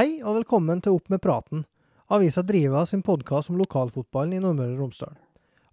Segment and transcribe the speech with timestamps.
[0.00, 1.66] Hei og velkommen til Opp med praten.
[2.08, 5.12] Avisa Driva sin podkast om lokalfotballen i Nordmøre og Romsdal.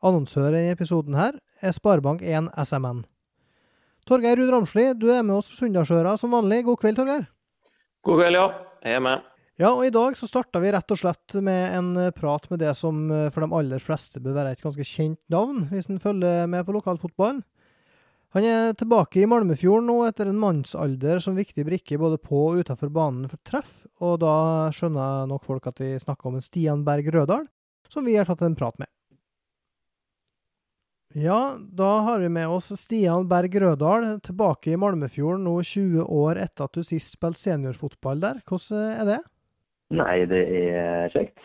[0.04, 3.05] Annonsør i episoden her er Sparebank1 SMN.
[4.04, 6.66] Torgeir Ruud Ramsli, du er med oss for Sunndalsøra som vanlig.
[6.68, 7.23] God kveld, Torgeir.
[8.04, 8.49] God kveld, ja.
[8.84, 9.32] Jeg er med.
[9.63, 12.76] Ja, og i dag så starta vi rett og slett med en prat med det
[12.76, 16.68] som for de aller fleste bør være et ganske kjent navn, hvis en følger med
[16.68, 17.46] på lokalfotballen.
[18.36, 22.59] Han er tilbake i Malmefjorden nå etter en mannsalder som viktig brikke både på og
[22.59, 24.34] utenfor banen for treff, og da
[24.76, 27.45] skjønner nok folk at vi snakker om en Stian Berg Rødahl,
[27.88, 28.91] som vi har tatt en prat med.
[31.15, 36.41] Ja, da har vi med oss Stian Berg Rødahl tilbake i Malmefjorden nå 20 år
[36.43, 38.41] etter at du sist spilte seniorfotball der.
[38.43, 39.21] Hvordan er det?
[39.96, 41.40] Nei, det er kjekt.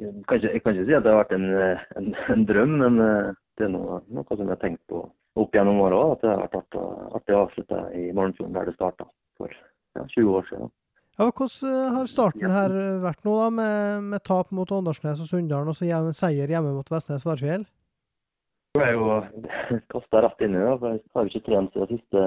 [0.00, 1.46] Jeg kan ikke, jeg kan ikke si at det har vært en,
[2.00, 5.04] en, en drøm, men eh, det er noe, noe som jeg har tenkt på
[5.40, 6.86] opp gjennom åra at det har vært artig,
[7.18, 9.06] artig å avslutte i Malmfjorden der det starta
[9.38, 10.72] for ja, 20 år siden.
[11.14, 15.70] Ja, Hvordan har starten her vært nå, da, med, med tap mot Åndalsnes og Sunndalen,
[15.70, 17.66] og så hjem, seier hjemme mot Vestnes Værfjell?
[18.74, 20.72] Jeg er jo kasta rett inn i det.
[20.80, 22.22] for Jeg har jo ikke trent siden siste,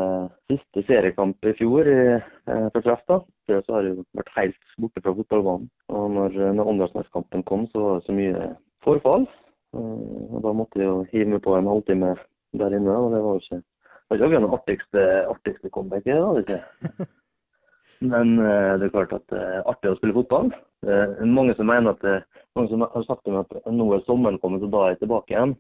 [0.47, 3.01] siste seriekamp i fjor eh, for treff.
[3.11, 3.17] da.
[3.51, 5.67] Før så har jeg vært helt borte fra fotballbanen.
[5.91, 8.47] Og når, når Åndalsnes-kampen kom, så var det så mye
[8.87, 9.27] forfall.
[9.75, 12.15] Eh, og Da måtte jeg jo hive meg på en halvtime
[12.61, 12.93] der inne.
[12.93, 13.63] og Det var jo ikke
[14.07, 17.07] det var ikke det artigste, artigste comebacket, da, ikke.
[18.11, 20.51] Men uh, det er klart at det uh, er artig å spille fotball.
[20.85, 24.37] Uh, mange som mener at uh, mange som har sagt meg at nå er sommeren
[24.39, 25.55] kommet, og da er jeg tilbake igjen.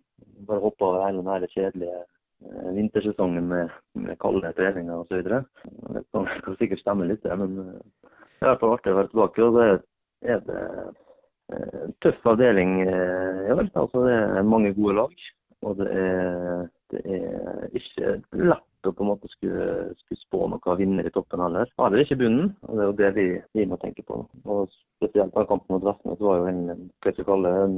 [0.47, 2.05] Bare hoppe over hele den kjedelige
[2.77, 5.23] vintersesongen med, med kalde treninger osv.
[5.25, 8.99] Det kan, kan sikkert stemme litt, det, men det er i hvert fall artig å
[8.99, 9.47] være tilbake.
[9.47, 9.67] og det
[10.35, 10.61] er det
[12.05, 12.77] tøff avdeling.
[12.85, 15.25] Ja, altså, det er mange gode lag.
[15.65, 20.79] Og det er det er ikke lett å på en måte skulle, skulle spå noen
[20.79, 21.69] vinner i toppen heller.
[21.81, 23.25] Heller ikke bunnen, og det er jo det vi,
[23.57, 24.21] vi må tenke på.
[24.45, 27.75] Og Spesielt den kampen mot Vestnes var jo en, en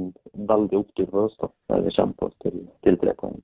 [0.48, 1.34] veldig opptur for oss.
[1.40, 3.42] da, der Vi kjemper oss til, til tre poeng.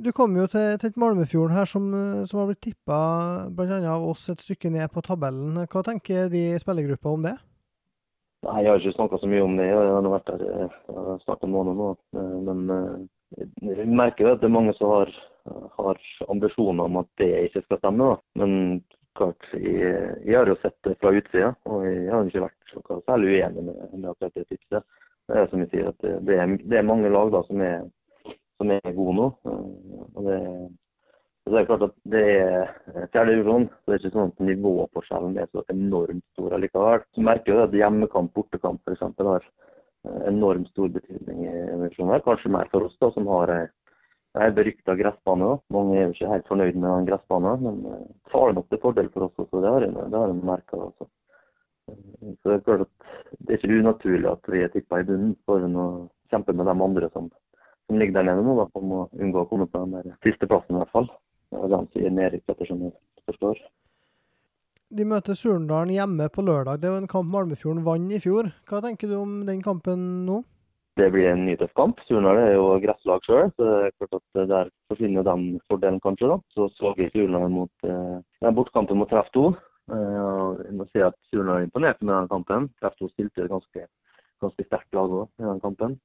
[0.00, 1.86] Du kom jo til, til Malmefjorden her som,
[2.26, 2.98] som har blitt tippa
[3.52, 3.78] bl.a.
[3.92, 5.60] av oss et stykke ned på tabellen.
[5.70, 7.36] Hva tenker de i spillergruppa om det?
[8.48, 9.68] Nei, Jeg har ikke snakka så mye om det.
[9.68, 11.90] Jeg har vært der snart en måned nå.
[12.48, 13.08] Men
[13.60, 15.12] vi merker jo at det er mange som har,
[15.76, 16.00] har,
[16.32, 18.08] ambisjoner om at det ikke skal stemme.
[18.10, 18.42] Da.
[18.42, 18.82] Men
[19.18, 23.32] klart, jeg, jeg, har jo sett det fra utsida, og jeg har ikke vært særlig
[23.36, 24.84] uenig med, med akkurat det tipset.
[25.30, 27.82] Det er som jeg sier, at det er, det er mange lag da, som, er,
[28.58, 29.26] som er gode nå.
[29.50, 30.38] og det,
[31.50, 35.38] det er klart at det er fjerde divisjon, så det er ikke sånn at nivåforskjellen
[35.40, 37.04] er så enormt stor allikevel.
[37.16, 39.02] Så merker jo at hjemmekamp, bortekamp f.eks.
[39.18, 39.46] har
[40.26, 42.22] enormt stor betydning i emisjonen.
[42.24, 45.48] Kanskje mer for oss da, som har ei berykta gressbane.
[45.48, 45.58] Da.
[45.74, 48.82] Mange er jo ikke helt fornøyd med den gressbanen, men det eh, har nok til
[48.84, 49.62] fordel for oss også.
[49.62, 50.84] Det har jeg, det jeg merka.
[50.86, 51.10] Altså.
[51.90, 55.34] Så det er klart at det er ikke unaturlig at vi er tippa i bunnen
[55.48, 55.86] for å
[56.30, 57.26] kjempe med de andre som,
[57.88, 60.78] som ligger der nede nå, da, for å unngå å komme på den der sisteplassen
[60.78, 61.10] i hvert fall.
[61.50, 62.94] Det er den sier nedrykk, ettersom jeg
[63.26, 63.58] forstår.
[64.90, 66.80] De møter Surndalen hjemme på lørdag.
[66.82, 68.48] Det var en kamp Malmefjorden vant i fjor.
[68.66, 70.40] Hva tenker du om den kampen nå?
[70.98, 72.00] Det blir en ny tøff kamp.
[72.08, 76.32] Surndal er jo gresslag sjøl, så det er klart at der forsvinner den fordelen kanskje.
[76.32, 76.40] da.
[76.74, 79.44] Så vi Surndal mot eh, bortkampen mot Treff 2.
[79.94, 80.18] Eh,
[80.66, 82.68] jeg må si at Surndal imponerte med den kampen.
[82.82, 83.86] Treff 2 stilte ganske,
[84.42, 85.96] ganske sterkt lag òg i den kampen.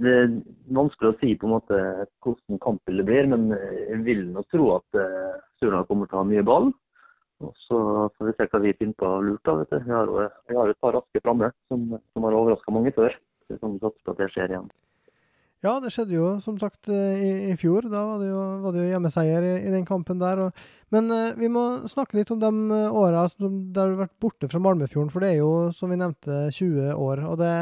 [0.00, 0.32] Det er
[0.76, 1.84] vanskelig å si på en måte
[2.24, 6.30] hvordan kampbildet blir, men jeg vil nok tro at eh, Surndal kommer til å ha
[6.32, 6.72] mye ball.
[7.44, 7.78] Og Så
[8.16, 9.44] får vi se hva vi finner på lurt.
[9.44, 9.78] da, vet du.
[9.84, 10.10] Vi har,
[10.48, 13.16] vi har et par raske framme som, som, har overraska mange før.
[13.46, 14.70] Så vi satser på at det skjer igjen.
[15.64, 17.88] Ja, det skjedde jo som sagt eh, i, i fjor.
[17.92, 20.46] Da var det jo, var det jo hjemmeseier i, i, den kampen der.
[20.46, 24.16] Og, men eh, vi må snakke litt om de eh, åra der du har vært
[24.20, 25.12] borte fra Malmefjorden.
[25.12, 27.24] For det er jo, som vi nevnte, 20 år.
[27.28, 27.54] og det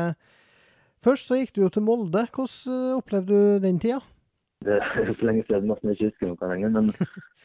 [1.05, 2.25] Først så gikk du jo til Molde.
[2.33, 4.01] Hvordan opplevde du den tida?
[4.65, 6.75] Det er så lenge siden nesten ikke husker noe lenger.
[6.79, 6.91] Men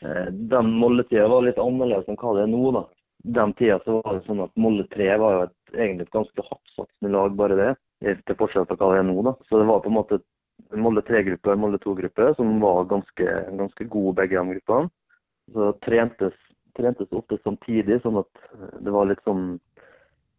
[0.05, 2.63] eh, den Molde-tida var litt annerledes enn hva det er nå.
[2.77, 2.85] da.
[3.39, 6.49] Den tida så var det sånn at Molde 3 var jo et, egentlig et ganske
[6.49, 7.71] hardtsatsende lag, bare det.
[7.99, 9.17] Til forskjell fra hva det er nå.
[9.27, 9.35] da.
[9.49, 10.21] Så det var på en måte
[10.79, 13.27] Molde 3-gruppe og Molde 2-gruppe som var ganske,
[13.59, 14.91] ganske gode, begge de gruppene.
[15.53, 16.35] Så trentes,
[16.77, 18.43] trentes ofte samtidig, sånn at
[18.83, 19.55] det var litt sånn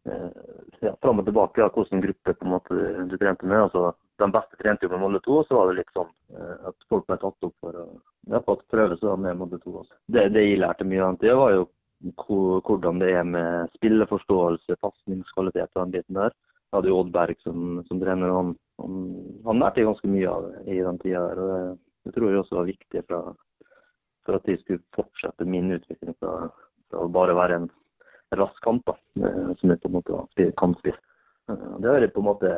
[0.07, 0.29] eh,
[0.85, 2.79] ja, fram og tilbake ja, hvilken gruppe på en måte
[3.11, 3.67] du trente med.
[3.67, 6.89] altså de beste trente jo med Molde 2, så var det litt sånn eh, at
[6.93, 7.87] folk ble tatt opp for å
[8.31, 9.99] ja, prøve seg med Molde 2 også.
[10.07, 11.67] Det, det jeg lærte mye av den tida, var jo
[12.25, 16.33] hvordan det er med spilleforståelse, pasningskvalitet og den biten der.
[16.71, 19.03] Jeg hadde jo Odd Berg som, som trener, han, han,
[19.45, 21.27] han lærte ganske mye av det i den tida.
[21.37, 21.61] det,
[22.07, 23.21] det tror jeg også var viktig fra,
[24.25, 26.49] for at de skulle fortsette min utvikling fra,
[26.89, 27.71] fra å bare være en,
[28.39, 28.95] rask kamp, da,
[29.59, 30.99] som jeg på en måte kampspiss.
[31.51, 32.53] Det har jeg på en måte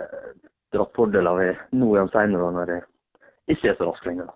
[0.72, 1.40] dratt fordel av
[1.72, 2.86] nå igjen senere, når jeg
[3.56, 4.30] ikke er så rask lenger.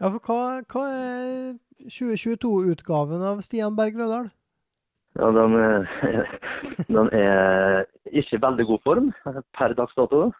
[0.00, 1.56] Ja, for hva, hva er
[1.86, 4.30] 2022-utgaven av Stian Berg Rødahl?
[5.18, 5.56] Ja, den
[6.96, 9.10] den er ikke i veldig god form
[9.58, 10.30] per dags dato.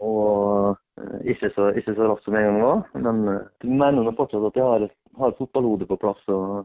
[0.00, 0.78] Og
[1.24, 2.82] ikke så, ikke så raskt som en gang var.
[2.94, 4.88] Men jeg mener fortsatt at jeg har,
[5.20, 6.22] har fotballhodet på plass.
[6.32, 6.64] Og,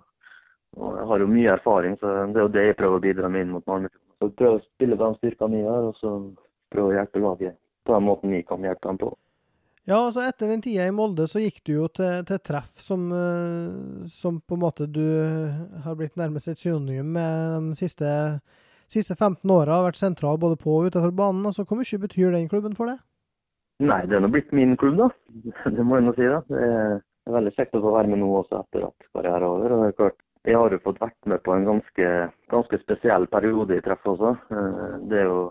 [0.78, 3.30] og, jeg har jo mye erfaring, så det er jo det jeg prøver å bidra
[3.30, 3.92] med inn mot Malmö.
[4.20, 6.16] Så prøver å spille de styrkene jeg har, og så
[6.74, 9.12] prøve å hjelpe laget på den måten vi kan hjelpe dem på.
[9.84, 13.10] Ja, altså etter den tida i Molde så gikk du jo til, til treff som,
[13.12, 15.04] eh, som, på en måte du
[15.84, 18.12] har blitt nærmest et synonym med de siste,
[18.88, 19.82] siste 15 åra.
[19.82, 21.44] Har vært sentral både på og utenfor banen.
[21.50, 23.04] altså Hvor mye betyr den klubben for deg?
[23.84, 25.10] Nei, det er nå blitt min klubb, da.
[25.76, 26.30] Det må jeg nå si.
[26.32, 26.40] da.
[26.48, 26.64] Det
[27.28, 29.76] er veldig kjekt å få være med nå også etter at karrieren er over.
[29.76, 32.08] og det er klart jeg har jo fått vært med på en ganske,
[32.52, 34.34] ganske spesiell periode i treff også.
[34.52, 35.44] Eh, det er jo,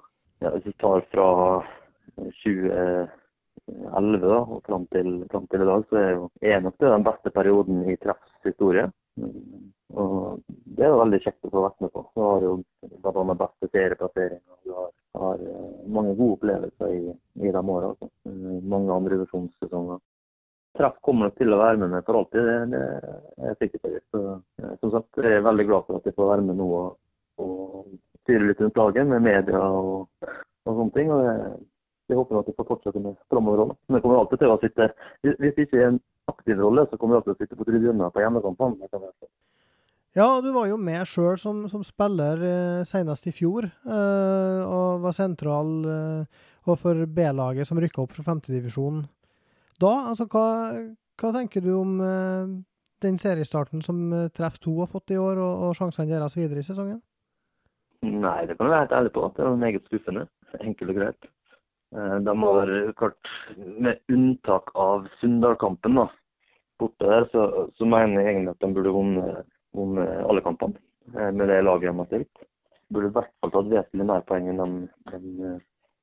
[0.43, 1.29] ja, Hvis vi tar fra
[2.17, 3.09] 2011
[4.27, 7.06] da, og fram til, fram til, i dag, så er, jo, er nok det den
[7.06, 8.89] beste perioden i Treffs historie.
[9.93, 12.05] Og Det er veldig kjekt å få vært med på.
[12.17, 12.53] Du har jo
[13.05, 13.35] bl.a.
[13.44, 14.41] beste serieplassering.
[14.65, 14.89] Du har,
[15.21, 17.12] har, eh, mange gode opplevelser i,
[17.44, 17.93] i de åra.
[17.93, 18.09] Altså.
[18.73, 20.00] Mange andre divisjonssesonger.
[20.79, 22.85] Treff kommer nok til å være med meg for alltid, det, det
[23.44, 23.91] er jeg sikker på.
[24.15, 24.23] Så,
[24.62, 26.71] eh, som sagt, jeg er veldig glad for at jeg får være med nå
[27.40, 27.93] og
[28.23, 30.08] styre litt rundt laget med media og,
[30.67, 31.12] og sånne ting.
[31.12, 31.37] og det,
[32.11, 33.76] jeg håper at vi får fortsette med framoverrolle.
[33.88, 34.88] Men jeg kommer alltid til å sitte
[35.23, 37.69] Hvis det ikke er en aktiv rolle, så kommer jeg alltid til å sitte på
[37.69, 38.90] tribunen på hjemmekampene.
[40.12, 45.00] Ja, du var jo med sjøl som, som, spiller eh, senest i fjor, eh, og
[45.06, 49.06] var sentral eh, og for B-laget som rykka opp fra femtedivisjonen.
[49.81, 49.94] da.
[50.11, 50.44] Altså, hva,
[51.17, 51.96] hva, tenker du om
[53.02, 54.05] den seriestarten som
[54.37, 57.00] Treff 2 har fått i år, og, og sjansene deres videre i sesongen?
[58.02, 59.28] Nei, det kan jeg være helt ærlig på.
[59.37, 60.26] Det er meget skuffende.
[60.60, 61.28] Enkelt og greit.
[61.94, 65.99] Eh, de har klart, med unntak av Sunndal-kampen
[66.82, 70.81] borte der, så, så, mener jeg egentlig at de burde vunnet alle kampene
[71.14, 72.46] eh, med det laget de har stilt.
[72.93, 75.52] Burde i hvert fall tatt vesentlig mer poeng enn de, de,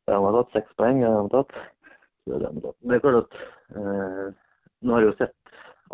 [0.07, 0.54] de har tatt.
[0.56, 1.57] Seks poeng de har tatt.
[2.24, 3.42] Så det, det er klart at
[3.75, 4.30] eh,
[4.80, 5.36] Nå har jeg jo sett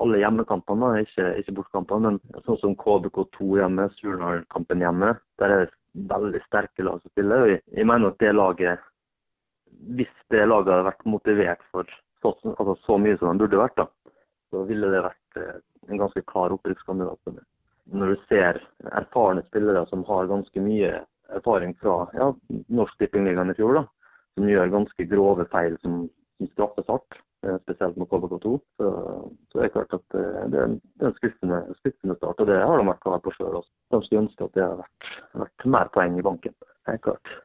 [0.03, 2.11] alle hjemmekampene, ikke, ikke bortkampene.
[2.19, 7.47] Men sånn som KBK2 hjemme, Surnadal-kampen hjemme, der er det veldig sterke lag som spiller.
[7.53, 8.83] Jeg, jeg mener at det laget
[9.95, 11.89] hvis det laget hadde vært motivert for
[12.21, 14.13] så, altså så mye som det burde vært, da,
[14.53, 15.59] så ville det vært eh,
[15.91, 17.41] en ganske klar opprykkskandidat.
[17.93, 18.61] Når du ser
[18.97, 20.93] erfarne spillere som har ganske mye
[21.35, 22.31] erfaring fra ja,
[22.73, 23.83] Norsk Tippingligaen i fjor, da,
[24.35, 26.05] som gjør ganske grove feil som,
[26.39, 27.19] som straffes hardt,
[27.63, 28.91] spesielt mot KBK2, så,
[29.51, 32.43] så er klart at eh, det er en, det er en skuffende, skuffende, start.
[32.43, 33.73] Og det har de vært klar på sjøl også.
[33.93, 35.09] De skulle ønske at det hadde vært,
[35.43, 36.55] vært mer poeng i banken.
[36.89, 37.35] Helt klart.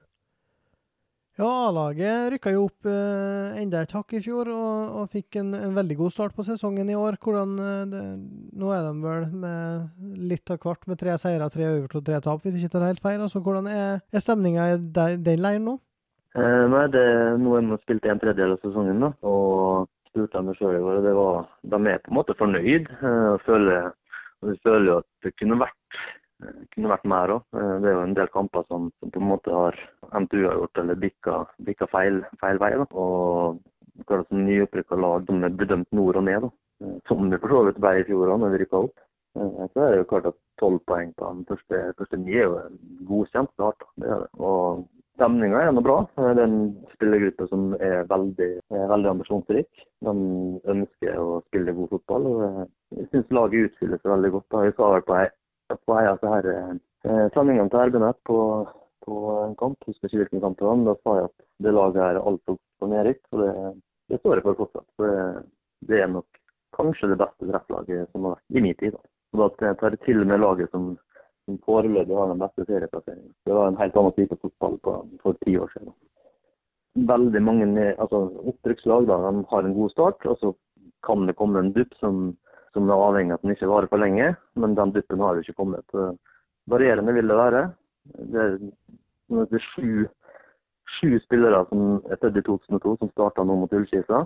[1.41, 5.55] Ja, A-laget rykka jo opp eh, enda et hakk i fjor, og, og fikk en,
[5.57, 7.17] en, veldig god start på sesongen i år.
[7.23, 8.03] Hvordan, eh, det,
[8.61, 12.19] nå er de vel med litt av hvert med tre seire, tre øvert og tre
[12.25, 13.23] tap, hvis ikke tar helt feil.
[13.23, 15.79] Altså, hvordan er, er stemninga i den leiren nå?
[16.39, 17.07] Eh, nei, det,
[17.43, 21.03] Nå har vi spilt en tredjedel av sesongen, da, og spurte dem sjøl i år.
[21.07, 22.91] Det var, de er på en måte fornøyd.
[23.01, 23.93] Eh, og føler,
[24.41, 25.79] og vi føler jo at det kunne vært
[26.41, 27.43] Eh, kunne vært mer òg.
[27.57, 29.77] Eh, det er jo en del kamper som, som på en måte har
[30.17, 32.73] endt uavgjort eller bikka, feil, feil, vei.
[32.81, 32.87] Da.
[33.03, 33.61] Og
[34.09, 36.53] hva som nyopprykka lag som er bedømt nord og ned, da.
[36.87, 39.07] Eh, som det for så vidt ble i fjor da vi rykka opp.
[39.31, 42.57] Så er det jo klart at tolv poeng på den første, første ni er jo
[42.65, 43.85] en godkjent start.
[44.03, 44.31] Det er det.
[44.43, 44.81] Og
[45.21, 45.99] stemninga er nå bra.
[46.17, 46.61] Det er en
[46.95, 49.69] spillergruppe som er veldig, er veldig ambisjonsrik.
[50.07, 50.15] De
[50.73, 52.29] ønsker å spille god fotball.
[52.31, 54.59] og Jeg syns laget utfyller seg veldig godt.
[54.65, 58.39] Jeg sa vel på ei av eh, sendingene til RB-nett på,
[59.05, 59.77] på, en kamp.
[59.91, 62.59] Husker ikke hvilken kamp det var, men da sa jeg at det laget er altfor
[62.81, 63.23] for nedrykk.
[63.35, 63.53] Og det,
[64.09, 64.89] det, står jeg for fortsatt.
[64.97, 65.47] Så det,
[65.93, 66.43] det, er nok
[66.79, 68.97] kanskje det beste trefflaget som har vært i min tid.
[68.97, 69.05] Da.
[69.37, 70.95] Og da tar jeg til med laget som,
[71.51, 73.35] som foreløpig har den beste serieplasseringen.
[73.47, 75.93] Det var en helt annen type fotball på, for ti år siden.
[77.11, 77.67] Veldig mange
[78.03, 79.19] altså, opprykkslag da,
[79.51, 80.55] har en god start, og så
[81.07, 82.31] kan det komme en dupp som
[82.75, 84.31] som er avhengig av at den ikke varer for lenge.
[84.55, 85.97] Men den duppen har jo ikke kommet.
[86.71, 87.63] Varierende vil det være.
[88.33, 88.57] Det er,
[89.41, 90.07] det er sju,
[90.99, 94.25] sju, spillere som er født i 2002 som starta nå mot Ullskisa.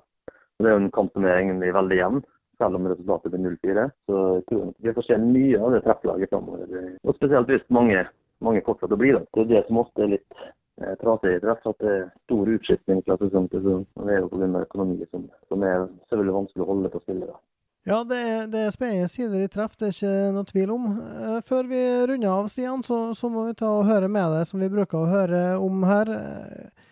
[0.61, 2.21] Det er jo en kamp som er egentlig veldig jevn,
[2.59, 3.87] selv om resultatet blir 0-4.
[4.09, 6.75] Så jeg tror vi får se mye av det trefflaget framover.
[7.05, 8.05] Og spesielt hvis mange,
[8.45, 9.25] mange fortsetter å bli det.
[9.35, 13.03] Det er det som ofte er litt eh, trasig treff, at det er stor utskiftning
[13.07, 13.89] fra sesong til sesong.
[14.05, 14.53] Det er jo pga.
[14.67, 17.37] økonomi som, som er selvfølgelig vanskelig å holde på spillere.
[17.85, 20.87] Ja, det er, det er spennende sider i treff, det er ikke noe tvil om.
[21.05, 24.49] Eh, Før vi runder av, Stian, så, så må vi ta og høre med deg,
[24.49, 26.15] som vi bruker å høre om her.
[26.17, 26.85] Eh,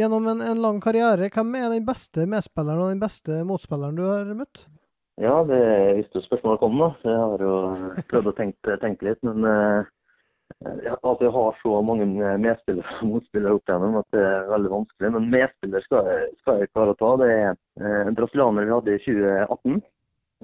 [0.00, 4.04] Gjennom en, en lang karriere, hvem er den beste medspilleren og den beste motspilleren du
[4.06, 4.62] har møtt?
[5.20, 5.60] Ja, det
[5.98, 6.86] visste jo spørsmålet kom, da.
[7.04, 7.56] Jeg har jo
[8.08, 9.20] prøvd å tenke, tenke litt.
[9.26, 9.90] Men eh,
[10.86, 12.06] jeg, altså, jeg har så mange
[12.40, 15.12] medspillere og motspillere opp igjennom at det er veldig vanskelig.
[15.18, 16.10] Men medspiller skal
[16.40, 17.12] skal jeg klare å ta.
[17.20, 19.78] Det er eh, en brasilianer vi hadde i 2018.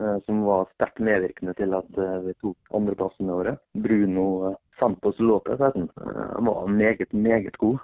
[0.05, 3.65] eh, Som var sterkt medvirkende til at vi tok andreplassen det året.
[3.89, 4.29] Bruno
[4.77, 5.89] Santos Lopez het han.
[6.37, 7.81] Han var meget, meget god.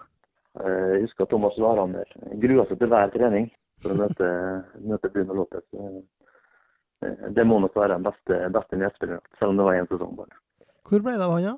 [0.61, 2.05] Jeg husker Thomas Warhammer
[2.43, 3.47] grua seg til hver trening
[3.81, 4.27] for å møte,
[4.85, 5.65] møte Bruno Lopez.
[7.03, 9.89] Eh, eh, Det må nok være den beste, beste medspilleren, selv om det var én
[9.91, 10.41] sesong bare.
[10.89, 11.57] Hvor ble det av han, da?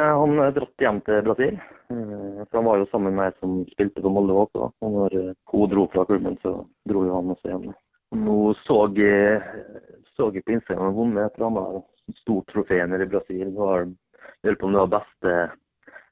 [0.00, 1.56] Ja, Han er dratt hjem til Brasil.
[1.92, 4.58] Eh, For Han var jo sammen med ei som spilte på Molde også.
[4.58, 4.68] da.
[4.86, 6.54] Og når eh, hun dro fra klubben, så
[6.88, 7.72] dro jo han også hjem.
[8.12, 9.40] Nå så jeg,
[10.16, 13.46] så jeg på Instagram han vunnet et eller annet stort trofé nede i Brasil.
[13.48, 15.36] Det var, jeg lurer på om det var beste,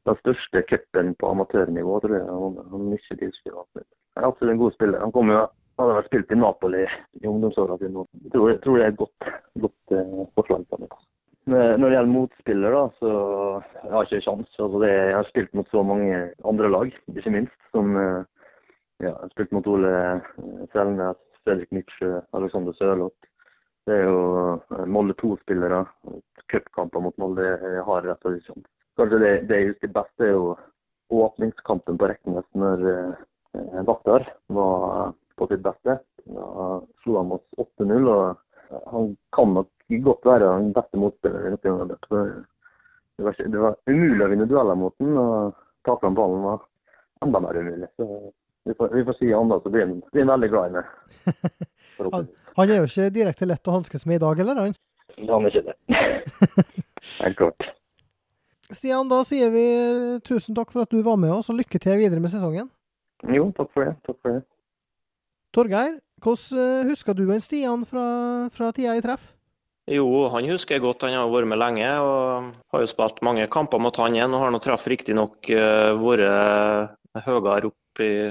[0.08, 2.25] den største cupen på amatørnivå, tror jeg.
[2.25, 3.84] Han, han ikke husker han
[4.16, 5.00] er absolutt en god spiller.
[5.00, 5.42] Han kom jo,
[5.80, 8.04] hadde vært spilt i Napoli i ungdomsåra sine.
[8.25, 9.30] Jeg tror, jeg tror det er et godt,
[9.64, 10.66] godt eh, forslag.
[10.70, 10.99] på meg.
[11.50, 13.12] Når når det gjelder motspiller, da, så
[13.82, 14.58] jeg har ikke sjans.
[14.60, 17.56] Altså jeg har spilt mot så mange andre lag, ikke minst.
[17.75, 18.20] Som eh,
[19.00, 23.30] ja, jeg har spilt mot Ole eh, Selnes, Fredrik Myksjø, Alexander Sørloth.
[23.88, 24.20] Det er jo
[24.76, 25.84] eh, Molde 2-spillere.
[26.52, 28.68] Cupkamper mot Molde jeg har rett og slett.
[29.00, 30.54] Kanskje det, det jeg husker best, er jo
[31.10, 35.99] åpningskampen på Reknes når eh, Baktar var på sitt beste.
[36.28, 37.47] Da slo han oss
[37.80, 38.09] 8-0.
[38.12, 39.70] og Han kan nok
[40.06, 41.56] godt være den beste motspilleren.
[41.61, 46.62] Det var, det var umulig å vinne dueller mot den, og ta fram ballen var
[47.25, 47.88] enda mer umulig.
[47.97, 48.06] Så
[48.68, 50.85] vi får, vi får si Anda, så blir han blir han veldig glad i meg.
[52.14, 54.78] han, Han er jo ikke direkte lett å hanskes med i dag, eller han?
[55.28, 55.76] Han er ikke det.
[57.20, 57.70] Helt klart.
[58.70, 59.64] Stian, da sier vi
[60.23, 62.70] tusen takk for at du var med oss, og lykke til videre med sesongen.
[63.28, 63.97] Jo, takk for det.
[64.06, 64.44] Takk for det.
[65.57, 68.07] Torgeir, hvordan eh, husker du en Stian fra,
[68.54, 69.33] fra tida i treff?
[69.90, 71.02] Jo, han husker jeg godt.
[71.02, 74.37] Han har vært med lenge og har jo spilt mange kamper mot han igjen.
[74.37, 78.30] Og har nå treff riktignok uh, vært høyere opp i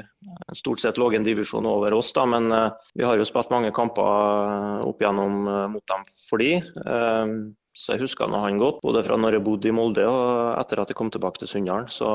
[0.55, 3.71] stort sett lå en divisjon over oss, da, men uh, vi har jo spilt mange
[3.75, 6.55] kamper eh, opp igjennom uh, mot dem for de.
[6.59, 7.33] Eh,
[7.75, 10.81] så jeg husker nå han godt, både fra når jeg bodde i Molde og etter
[10.81, 11.87] at jeg kom tilbake til Sunndalen.
[11.91, 12.07] Så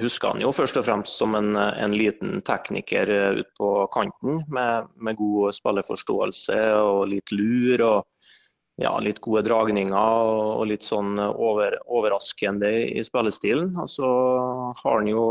[0.00, 4.42] husker han jo først og fremst som en, en liten tekniker eh, ute på kanten,
[4.52, 7.84] med, med god spillerforståelse og litt lur.
[7.88, 8.08] og
[8.80, 13.74] ja, litt gode dragninger og litt sånn over, overraskende i spillestilen.
[13.80, 14.08] Og så
[14.78, 15.24] har han jo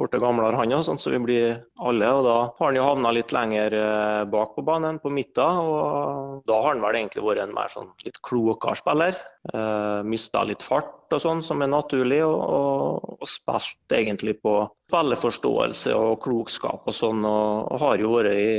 [0.00, 2.10] blitt gamlere, han òg, sånn som vi blir alle.
[2.10, 5.62] Og da har han jo havna litt lenger eh, bak på banen, på midten.
[5.62, 9.18] Og da har han vel egentlig vært en mer sånn litt klokere spiller.
[9.54, 12.24] Eh, Mista litt fart og sånn, som er naturlig.
[12.26, 17.22] Og, og, og spilt egentlig på spilleforståelse og klokskap og sånn.
[17.22, 18.50] Og, og har jo vært i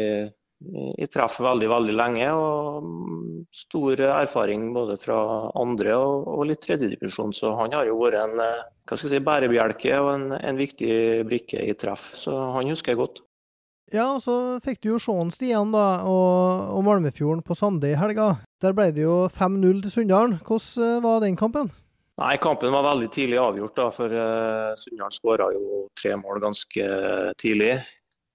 [0.98, 2.28] i traff veldig veldig lenge.
[2.32, 5.18] og Stor erfaring både fra
[5.60, 7.34] andre og, og litt tredjedivisjon.
[7.36, 10.94] Så han har jo vært en hva skal jeg si, bærebjelke og en, en viktig
[11.28, 12.14] brikke i treff.
[12.20, 13.24] Så han husker jeg godt.
[13.92, 18.00] Ja, og så fikk du jo se Stian da, og, og Malmefjorden på Sande i
[18.00, 18.38] helga.
[18.64, 20.38] Der ble det jo 5-0 til Sunndalen.
[20.48, 21.72] Hvordan var den kampen?
[22.22, 26.88] Nei, Kampen var veldig tidlig avgjort, da, for uh, Sunndal skåra jo tre mål ganske
[27.42, 27.80] tidlig.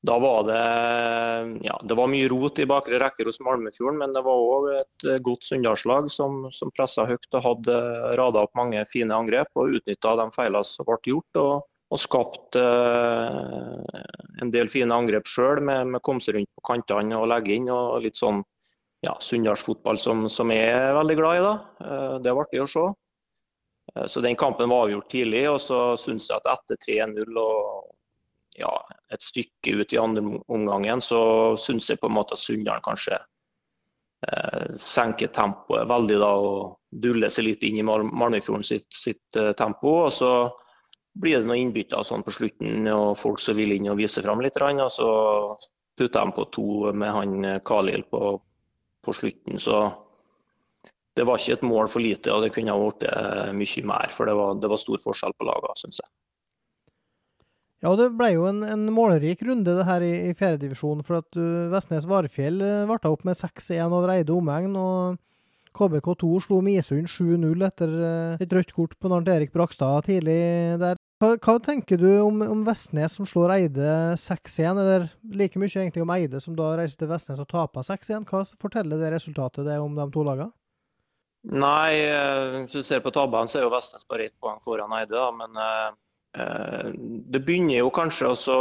[0.06, 0.62] Da var det
[1.66, 5.06] ja, det var mye rot i bakre rekker hos Malmefjorden, men det var òg et
[5.24, 7.78] godt Sunndalslag som, som pressa høyt og hadde
[8.20, 11.40] rada opp mange fine angrep og utnytta de feilene som ble gjort.
[11.42, 14.04] Og, og skapt eh,
[14.42, 17.70] en del fine angrep sjøl, med, med komme seg rundt på kantene og legge inn.
[17.72, 18.44] og litt sånn
[19.06, 21.44] ja, Sunndalsfotball som, som jeg er veldig glad i.
[21.46, 21.56] da.
[21.82, 22.86] Eh, det var artig å se.
[23.94, 27.92] Eh, så den kampen var avgjort tidlig, og så syns jeg at etter 3-0 og
[28.58, 28.72] ja,
[29.12, 31.20] et stykke ut i andre omgangen, så
[31.60, 37.32] syns jeg på en måte at Sunndal kanskje eh, senker tempoet veldig da og duller
[37.32, 39.98] seg litt inn i Mal Malmefjorden sitt, sitt eh, tempo.
[40.06, 40.32] og så
[41.16, 44.42] blir det noen innbytter sånn på slutten og folk som vil inn og vise fram
[44.44, 44.58] litt.
[44.60, 45.10] Og så
[45.96, 48.34] putter de på to med han Khalil på,
[49.00, 49.56] på slutten.
[49.56, 49.78] Så
[51.16, 53.08] det var ikke et mål for lite, og det kunne ha blitt
[53.56, 54.12] mye mer.
[54.12, 56.10] For det var, det var stor forskjell på lagene, syns jeg.
[57.84, 61.04] Ja, det ble jo en, en målrik runde det her i, i fjerdedivisjon.
[61.06, 64.76] For at uh, Vestnes Varefjell uh, varta opp med 6-1 over Eide omegn.
[64.80, 65.18] Og
[65.76, 70.40] KBK2 slo Misund 7-0 etter uh, et rødt kort på Arnt Erik Brakstad tidlig
[70.80, 70.96] der.
[71.16, 76.04] Hva, hva tenker du om, om, Vestnes som slår Eide 6-1, eller like mye egentlig
[76.04, 78.26] om Eide som da reiser til Vestnes og taper 6-1?
[78.28, 80.52] Hva forteller det resultatet det om de to lagene?
[81.46, 84.92] Nei, eh, hvis du ser på tabellen, så er jo Vestnes bare ett poeng foran
[84.98, 85.14] Eide.
[85.14, 85.30] Da.
[85.32, 85.96] Men eh,
[86.36, 88.60] det begynner jo kanskje å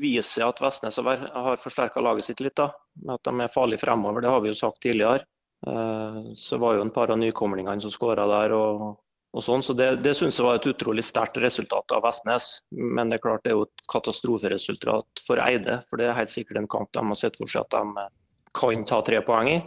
[0.00, 2.56] vise at Vestnes har forsterka laget sitt litt.
[2.56, 2.70] da,
[3.08, 4.20] At de er farlige fremover.
[4.22, 5.24] Det har vi jo sagt tidligere.
[5.66, 8.52] Eh, så var jo en par av nykomlingene som skåra der.
[8.52, 8.98] og
[9.36, 12.62] og sånn, så Det, det synes jeg var et utrolig sterkt resultat av Vestnes.
[12.72, 15.82] Men det er klart det er jo et katastroferesultat for Eide.
[15.88, 18.06] For det er helt sikkert en kamp de har sett for seg at de
[18.56, 19.58] kan ta tre poeng i.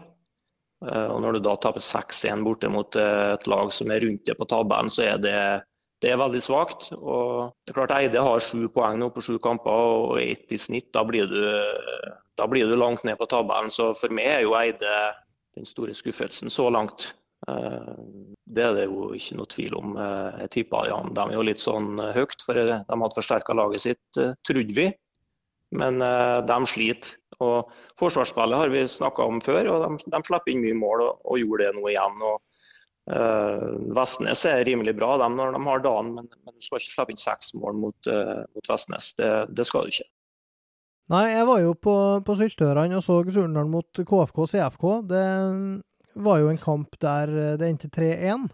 [0.89, 4.25] Eh, og Når du da taper 6-1 borte mot eh, et lag som er rundt
[4.25, 5.37] det på tabellen, så er det,
[6.01, 6.89] det er veldig svakt.
[6.97, 10.59] Og det er klart Eide har sju poeng nå på sju kamper og ett i
[10.59, 10.89] snitt.
[10.95, 11.41] Da blir, du,
[12.39, 13.71] da blir du langt ned på tabellen.
[13.73, 14.95] Så for meg er jo Eide
[15.57, 17.11] den store skuffelsen så langt.
[17.49, 17.93] Eh,
[18.45, 19.95] det er det jo ikke noe tvil om.
[19.97, 23.55] Eh, jeg tippa ja, de er jo litt sånn eh, høyt, for de hadde forsterka
[23.57, 24.89] laget sitt, trodde vi.
[25.71, 27.13] Men de sliter.
[27.41, 31.21] Og Forsvarsspillet har vi snakka om før, og de, de slipper inn mye mål og,
[31.23, 32.17] og gjorde det nå igjen.
[32.27, 32.41] og
[33.97, 37.15] Vestnes er rimelig bra dem når de har dagen, men, men du skal ikke slippe
[37.15, 39.11] inn seks mål mot, uh, mot Vestnes.
[39.19, 40.07] Det, det, skal du ikke.
[41.11, 44.85] Nei, jeg var jo på, på Syltørene og så Surnadal mot KFK CFK.
[45.11, 45.25] Det
[46.23, 48.47] var jo en kamp der eh, det endte 3-1.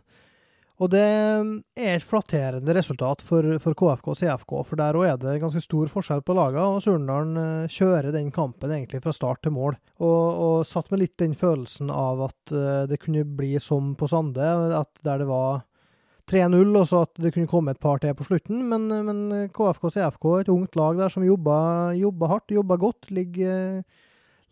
[0.77, 5.15] Og det er et flatterende resultat for, for KFK og CFK, for der òg er
[5.23, 6.75] det ganske stor forskjell på lagene.
[6.75, 9.79] Og Surndalen eh, kjører den kampen egentlig fra start til mål.
[9.97, 14.09] Og, og satt med litt den følelsen av at eh, det kunne bli som på
[14.11, 15.65] Sande, at der det var
[16.29, 18.61] 3-0, og så at det kunne komme et par til på slutten.
[18.69, 21.97] Men, men KFK og CFK, et ungt lag der som jobber,
[22.29, 23.81] hardt, jobber godt, ligger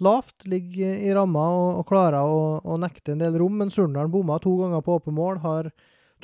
[0.02, 3.62] lavt, ligger i ramma og, og klarer å, nekte en del rom.
[3.62, 5.44] Men Surndalen bomma to ganger på åpen mål.
[5.46, 5.70] Har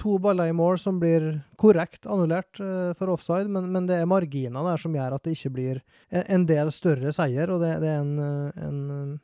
[0.01, 1.27] to baller i mål som blir
[1.61, 5.35] korrekt annullert uh, for offside, men, men, det er marginer der som gjør at det
[5.37, 7.53] ikke blir en, del større seier.
[7.53, 9.15] og det, det, er en, en,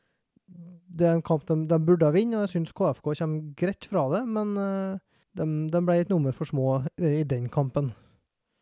[0.87, 4.07] det, er en, kamp de, de burde vinne, og jeg syns KFK kommer greit fra
[4.13, 4.23] det.
[4.29, 4.53] Men
[5.37, 7.91] de, de ble et nummer for små i den kampen.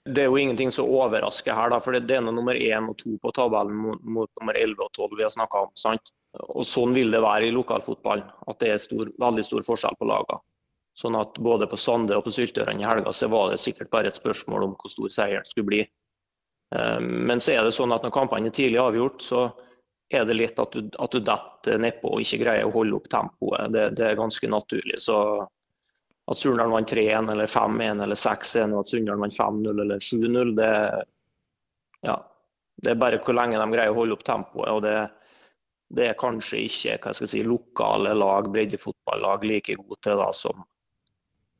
[0.06, 2.98] Det er jo ingenting som overrasker her, da, for det er noe nummer én og
[3.00, 5.72] to på tabellen mot, mot nummer 11 og 12 vi har snakka om.
[5.82, 6.12] sant?
[6.54, 10.10] Og Sånn vil det være i lokalfotball, at det er stor, veldig stor forskjell på
[10.12, 10.44] lagene.
[10.96, 14.12] Sånn at Både på Sande og på Syltøren i helga så var det sikkert bare
[14.12, 15.82] et spørsmål om hvor stor seieren skulle bli.
[16.76, 19.50] Eh, men så er det sånn at når kampene er tidlig avgjort, så
[20.14, 23.74] er det litt at du, detter nedpå og ikke greier å holde opp tempoet.
[23.74, 25.02] Det, det er ganske naturlig.
[25.04, 25.18] Så
[26.32, 30.54] at Surnadal vant 3-1 eller 5-1 eller 6-1 og at Sunndal vant 5-0 eller 7-0,
[30.58, 30.70] det,
[32.08, 32.16] ja,
[32.82, 34.72] det, er bare hvor lenge de greier å holde opp tempoet.
[34.72, 34.96] og det,
[35.96, 40.66] det er kanskje ikke si, lokale lag, breddefotballag, like gode til da, som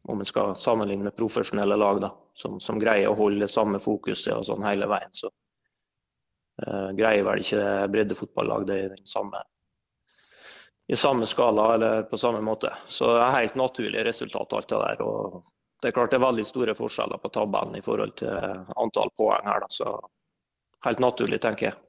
[0.08, 4.36] om en skal sammenligne med profesjonelle lag da, som, som, greier å holde samme fokuset
[4.36, 5.12] og sånn hele veien.
[5.16, 5.32] Så
[6.62, 9.42] uh, greier vel ikke breddefotballag det i den samme
[10.88, 12.70] i samme skala eller på samme måte.
[12.88, 15.02] Så det er helt naturlig resultat, alt det der.
[15.02, 15.44] og
[15.82, 18.38] Det er klart det er veldig store forskjeller på tabellen i forhold til
[18.78, 19.66] antall poeng her.
[19.66, 19.72] Da.
[19.74, 19.96] Så
[20.86, 21.80] helt naturlig, tenker jeg.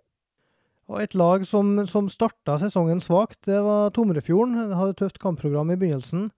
[0.87, 4.70] Og Et lag som, som starta sesongen svakt, det var Tomrefjorden.
[4.70, 6.31] De hadde tøft kampprogram i begynnelsen.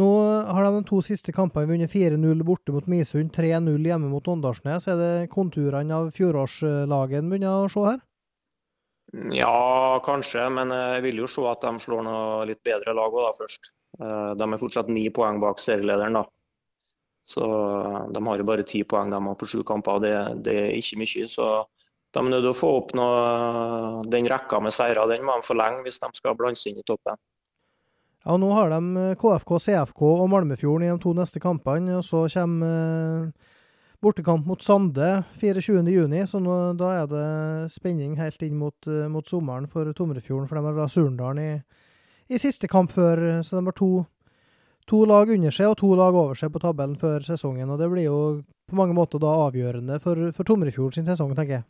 [0.00, 0.08] Nå
[0.48, 4.88] har de de to siste kampene vunnet 4-0 borte mot Misund, 3-0 hjemme mot Åndalsnes.
[4.88, 8.00] Er det konturene av fjorårslaget en begynner å se her?
[9.36, 13.32] Ja, kanskje, men jeg vil jo se at de slår noe litt bedre lag da
[13.36, 13.72] først.
[14.00, 16.16] Eh, de er fortsatt ni poeng bak serielederen.
[16.16, 16.24] da.
[17.22, 17.44] Så
[18.12, 20.00] De har jo bare ti poeng de har på sju kamper.
[20.00, 20.14] Det,
[20.48, 21.28] det, er ikke mye.
[21.28, 21.66] så
[22.12, 25.04] De er nødt til å få opp noe, den rekka med seire.
[25.08, 27.20] Den må de forlenge hvis de skal blande seg inn i toppen.
[28.22, 31.96] Ja, Nå har de KFK, CFK og Malmefjorden i de to neste kampene.
[31.98, 33.32] og Så kommer
[34.02, 37.26] Bortekamp mot Sande 24.6, så nå, da er det
[37.70, 40.48] spenning helt inn mot, uh, mot sommeren for Tomrefjorden.
[40.50, 41.52] For de har Surndalen i,
[42.26, 43.90] i, siste kamp før, så de har to,
[44.90, 47.70] to, lag under seg og to lag over seg på tabellen før sesongen.
[47.70, 51.60] og Det blir jo på mange måter da avgjørende for, for Tomrefjord sin sesong, tenker
[51.60, 51.68] jeg.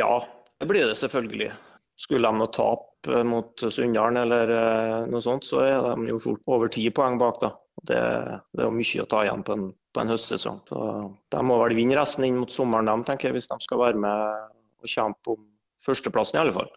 [0.00, 0.22] Ja,
[0.60, 1.52] det blir det selvfølgelig.
[2.00, 2.89] Skulle de nå tape
[3.24, 7.40] mot Sunndalen eller uh, noe sånt, så er de jo fort over ti poeng bak,
[7.40, 7.54] da.
[7.80, 8.00] Det,
[8.52, 10.60] det er jo mye å ta igjen på en på en høstsesong.
[10.68, 10.82] Så
[11.34, 14.02] de må vel vinne resten inn mot sommeren, de, tenker jeg, hvis de skal være
[14.02, 15.48] med og kjempe om
[15.84, 16.70] førsteplassen, i alle fall.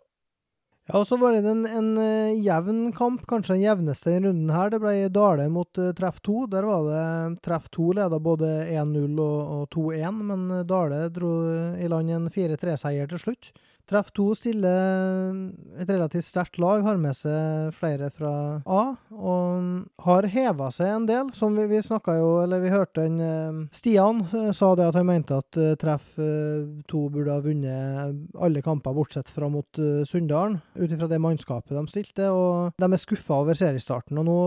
[0.89, 4.49] Ja, og så var det en, en uh, jevn kamp, kanskje den jevneste i runden
[4.51, 4.73] her.
[4.73, 6.39] Det ble Dale mot treff 2.
[6.51, 11.38] Der var det treff 2 leda både 1-0 og, og 2-1, men Dale dro
[11.79, 13.53] i land en 4-3-seier til slutt.
[13.89, 15.34] Treff 2 stiller
[15.76, 18.32] et relativt sterkt lag, har med seg flere fra
[18.63, 21.32] A, og har heva seg en del.
[21.36, 25.00] Som vi, vi snakka jo, eller vi hørte en eh, Stian eh, sa det at
[25.00, 30.60] han mente at uh, Treff 2 burde ha vunnet alle kamper bortsett fra mot Sunndalen,
[30.80, 32.30] ut ifra det mannskapet de stilte.
[32.32, 34.39] og De er skuffa over seriestarten, og nå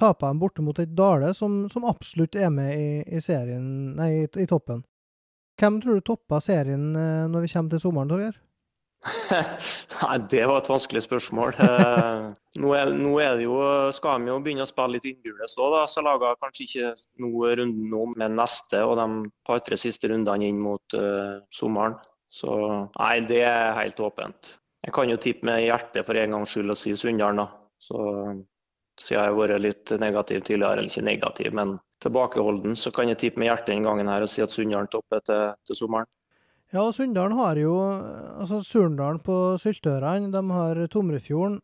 [0.00, 4.10] taper de borte mot et Dale som, som absolutt er med i, i serien, nei,
[4.24, 4.84] i, i toppen.
[5.60, 6.90] Hvem tror du topper serien
[7.30, 8.40] når vi kommer til sommeren, Torgeir?
[9.04, 11.58] Nei, Det var et vanskelig spørsmål.
[11.60, 12.26] Eh,
[12.62, 13.58] nå, er, nå er det jo,
[13.96, 16.92] skal de jo begynne å spille litt innbyrdes òg, så lager kanskje ikke
[17.24, 19.08] noe runden nå, men neste og de
[19.46, 21.98] par-tre siste rundene inn mot uh, sommeren.
[22.34, 22.50] Så
[22.96, 24.56] nei, det er helt åpent.
[24.84, 27.46] Jeg kan jo tippe med hjertet for en gangs skyld og si Sunndalen, da.
[27.80, 28.00] Så
[29.00, 33.20] siden jeg har vært litt negativ tidligere, eller ikke negativ, men tilbakeholden, så kan jeg
[33.20, 36.10] tippe med hjertet den gangen her og si at Sunndalen topper til, til sommeren.
[36.74, 37.74] Ja, og Sunndalen har jo
[38.34, 41.60] Altså Surndalen på Syltørene, de har Tomrefjorden,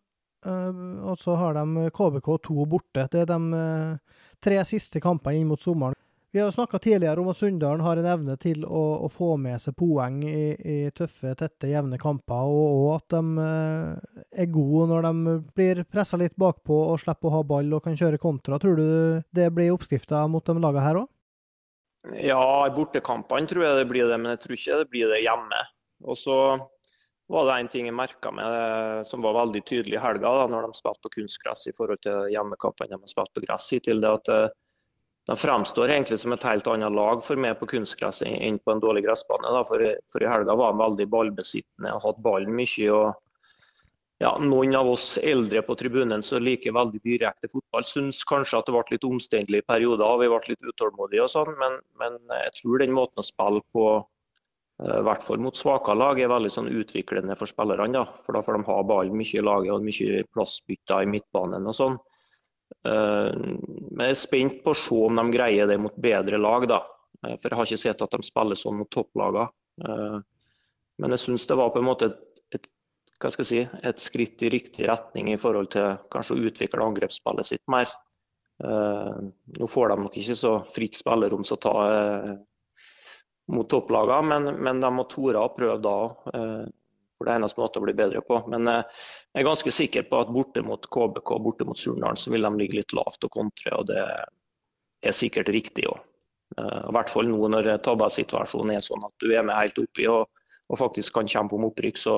[0.47, 3.09] eh, og så har de KBK2 borte.
[3.11, 5.99] Det er de eh, tre siste kampene inn mot sommeren.
[6.31, 9.59] Vi har snakka tidligere om at Sunndalen har en evne til å, å få med
[9.59, 14.93] seg poeng i, i, tøffe, tette, jevne kamper, og, og at de eh, er gode
[14.93, 18.63] når de blir pressa litt bakpå og slipper å ha ball og kan kjøre kontra.
[18.63, 18.87] Tror du
[19.35, 21.11] det blir oppskrifta mot de lagene her òg?
[22.17, 25.25] Ja, i bortekampene tror jeg det blir det, men jeg tror ikke det blir det
[25.25, 25.59] hjemme.
[26.09, 26.37] Og så
[27.31, 30.49] var det en ting jeg merka meg eh, som var veldig tydelig i helga, da,
[30.51, 33.69] når de spilte på kunstgress i forhold til hjemmekampene de har spilt på gress.
[33.75, 34.49] Hittil det at eh,
[35.31, 38.83] de fremstår egentlig som et helt annet lag for meg på kunstgress enn på en
[38.83, 39.53] dårlig gressbane.
[39.69, 42.89] For, for, i helga var de veldig ballbesittende og hadde ballen mye.
[42.91, 43.13] og
[44.21, 48.67] ja, noen av oss eldre på tribunen som liker veldig direkte fotball, syns kanskje at
[48.69, 50.05] det ble litt omstendelig i perioder.
[50.05, 53.65] og Vi ble litt utålmodige og sånn, men, men, jeg tror den måten å spille
[53.73, 53.87] på,
[54.85, 57.89] eh, i hvert fall mot svake lag, er veldig sånn utviklende for spillerne.
[57.97, 58.05] Da.
[58.27, 61.79] For da får de ha ballen mye i laget og mye plassbytter i midtbanen og
[61.81, 61.97] sånn.
[62.93, 66.69] Eh, men jeg er spent på å se om de greier det mot bedre lag,
[66.69, 66.83] da.
[67.25, 69.49] Eh, for jeg har ikke sett at de spiller sånn mot topplagene.
[71.01, 72.19] Men jeg syns det var på en måte et
[73.21, 76.87] hva skal jeg si, et skritt i riktig retning i forhold til kanskje å utvikle
[76.87, 77.91] angrepsspillet sitt mer.
[78.65, 82.33] Uh, nå får de nok ikke så fritt spillerom som ta uh,
[83.53, 85.97] mot topplagene, men, men, de må tore å prøve da.
[86.33, 86.65] Uh,
[87.17, 88.39] for det er eneste måte å bli bedre på.
[88.49, 92.33] Men jeg er ganske sikker på at borte mot KBK og borte mot Surnadal så
[92.33, 96.01] vil de ligge litt lavt og kontre, og det er sikkert riktig òg.
[96.57, 100.33] I hvert fall nå når tabbesituasjonen er sånn at du er med helt oppi og,
[100.73, 102.01] og faktisk kan kjempe om opprykk.
[102.01, 102.17] så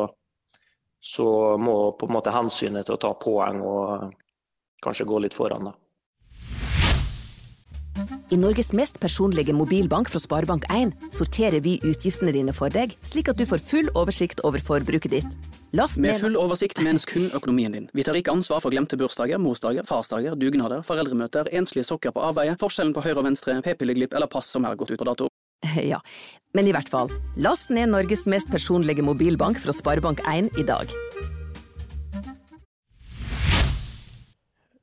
[1.03, 4.13] så må på en måte hensynet til å ta poeng og
[4.83, 5.71] kanskje gå litt foran.
[5.71, 5.79] da.
[8.33, 13.37] I Norges mest personlige mobilbank fra Sparebank1 sorterer vi utgiftene dine for deg, slik at
[13.37, 15.37] du får full oversikt over forbruket ditt.
[15.77, 17.91] Last Med full oversikt mens kun økonomien din.
[17.93, 22.57] Vi tar ikke ansvar for glemte bursdager, morsdager, farsdager, dugnader, foreldremøter, enslige sokker på avveie,
[22.61, 25.32] forskjellen på høyre og venstre, p-pilleglipp eller pass som er gått ut på dato.
[25.93, 26.01] Ja,
[26.55, 30.91] men i hvert fall, last ned Norges mest personlige mobilbank fra Sparebank1 i dag.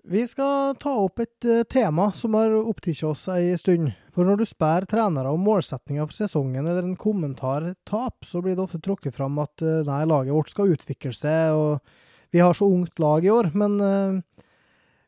[0.09, 3.91] Vi skal ta opp et uh, tema som har opptatt oss ei stund.
[4.15, 8.57] For når du spør trenere om målsettinga for sesongen eller en kommentar tap, så blir
[8.57, 12.57] det ofte trukket fram at uh, nei, laget vårt skal utvikle seg, og vi har
[12.57, 13.51] så ungt lag i år.
[13.53, 14.41] Men uh,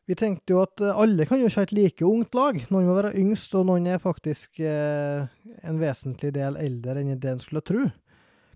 [0.08, 2.58] vi tenkte jo at eh, alle kan jo ikke ha et like ungt lag.
[2.72, 5.26] Noen må være yngst, og noen er faktisk eh,
[5.62, 7.86] en vesentlig del eldre enn det en skulle tro.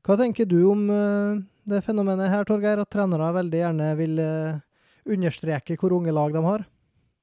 [0.07, 4.59] Hva tenker du om eh, det fenomenet her, Torgeir, at trenere veldig gjerne vil eh,
[5.11, 6.67] understreke hvor unge lag de har?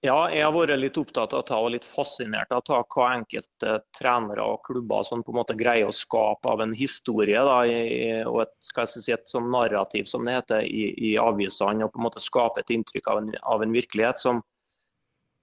[0.03, 4.43] Ja, jeg har vært litt opptatt av å og litt fascinert av hva enkelte trenere
[4.43, 8.41] og klubber sånn på en måte greier å skape av en historie da, i, og
[8.43, 11.87] et, skal jeg si, et sånn narrativ som det heter i, i avisene.
[11.87, 14.43] Og på en måte skape et inntrykk av en, av en virkelighet som,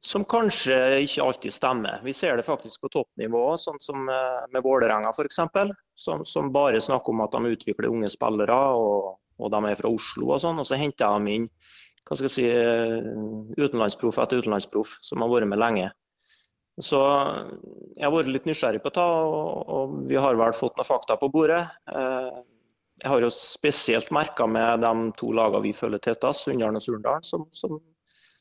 [0.05, 2.05] som, kanskje ikke alltid stemmer.
[2.05, 5.41] Vi ser det faktisk på toppnivå, sånn som eh, med Vålerenga f.eks.
[5.97, 9.89] Som, som bare snakker om at de utvikler unge spillere og, og de er fra
[9.89, 10.61] Oslo og sånn.
[10.61, 11.55] Og så henter de inn
[12.07, 13.01] hva skal jeg si, eh,
[13.61, 15.91] utenlandsproff etter utenlandsproff som har vært med lenge.
[16.81, 17.01] Så
[17.97, 21.29] jeg har vært litt nysgjerrig på det, og vi har vel fått noen fakta på
[21.33, 21.63] bordet.
[21.93, 22.41] Eh,
[23.01, 27.25] jeg har jo spesielt merka med de to lagene vi følger tettest, Sunndalen og Surndalen,
[27.25, 27.79] som, som,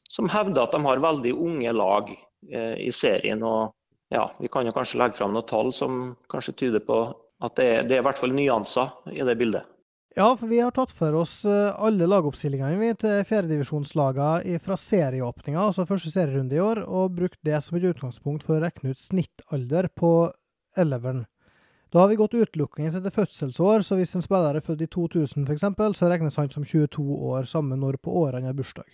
[0.08, 2.12] som, hevder at de har veldig unge lag
[2.52, 3.44] eh, i serien.
[3.44, 3.76] og
[4.12, 7.02] ja, Vi kan jo kanskje legge fram noen tall som kanskje tyder på
[7.40, 9.68] at det er, det er i hvert fall nyanser i det bildet.
[10.18, 15.86] Ja, for vi har tatt for oss eh, alle lagoppstillingene til fjerdedivisjonslagene fra serieåpninga, altså
[15.86, 19.92] første serierunde i år, og brukt det som et utgangspunkt for å regne ut snittalder
[19.94, 20.14] på
[20.80, 21.28] eleveren.
[21.94, 25.46] Da har vi gått utelukkende etter fødselsår, så hvis en spiller er født i 2000
[25.46, 25.68] f.eks.,
[25.98, 28.90] så regnes han som 22 år samme når på året han har bursdag.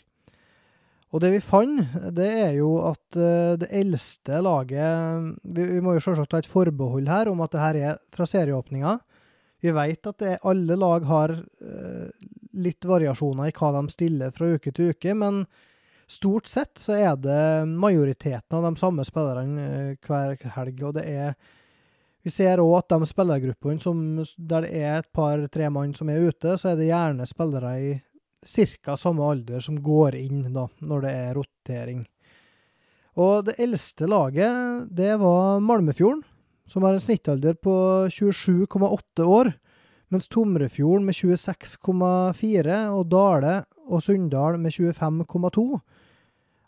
[1.16, 1.80] Og det vi fant,
[2.16, 6.50] det er jo at uh, det eldste laget vi, vi, må jo selvsagt ta et
[6.50, 8.98] forbehold her om at det her er fra serieåpninga.
[9.66, 12.10] Vi vet at det, alle lag har uh,
[12.54, 15.42] litt variasjoner i hva de stiller fra uke til uke, men
[16.06, 20.84] stort sett så er det majoriteten av de samme spillerne uh, hver helg.
[20.86, 21.34] Og det er
[22.26, 26.58] Vi ser òg at de spillergruppene der det er et par-tre mann som er ute,
[26.58, 27.92] så er det gjerne spillere i
[28.46, 28.96] ca.
[28.98, 32.06] samme alder som går inn da, når det er rotering.
[33.18, 36.26] Og det eldste laget, det var Malmefjorden
[36.68, 37.74] som har en snittalder på
[38.10, 39.52] 27,8 år,
[40.10, 45.66] mens Tomrefjorden med 26,4 og Dale og Sunndal med 25,2.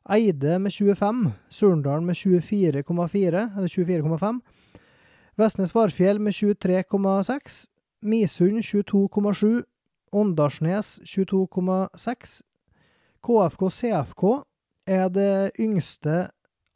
[0.09, 4.39] Eide med 25, Surndal med 24,4, eller 24,5.
[5.37, 7.67] Vestnes Varfjell med 23,6,
[8.01, 9.63] Misund 22,7,
[10.11, 12.41] Åndalsnes 22,6.
[13.21, 14.23] KFK CFK
[14.87, 16.29] er det yngste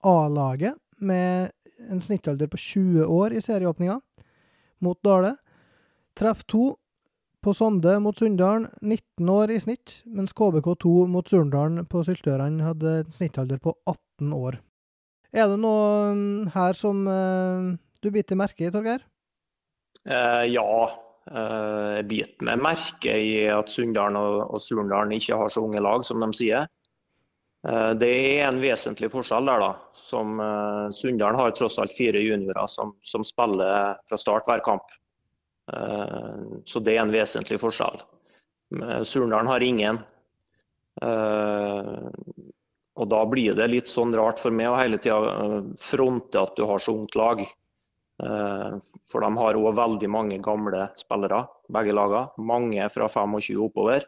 [0.03, 1.51] A-laget med
[1.89, 3.99] en snittalder på 20 år i serieåpninga
[4.81, 5.35] mot Dale.
[6.17, 6.63] Treff 2
[7.41, 12.99] på Sonde mot Sunndalen, 19 år i snitt, mens KBK2 mot Surndalen på Syltøren hadde
[13.01, 14.59] en snittalder på 18 år.
[15.31, 17.71] Er det noe mm, her som uh,
[18.03, 19.01] du biter merke i, Torgeir?
[20.05, 20.67] Eh, ja,
[21.31, 25.81] uh, jeg biter meg merke i at Sunndalen og, og Surndalen ikke har så unge
[25.81, 26.69] lag som de sier.
[27.67, 29.59] Eh, det er en vesentlig forskjell der.
[29.61, 29.71] da.
[29.93, 30.41] Som
[30.95, 34.97] Sunndal har tross alt fire juniorer som, som, spiller fra start hver kamp.
[35.71, 38.01] Uh, så det er en vesentlig forskjell.
[39.07, 39.99] Surndalen har ingen.
[42.95, 46.65] Og da blir det litt sånn rart for meg å hele tida fronte at du
[46.67, 47.43] har så ungt lag.
[48.17, 52.31] For de har òg veldig mange gamle spillere, begge lagene.
[52.51, 54.07] Mange fra 25 oppover.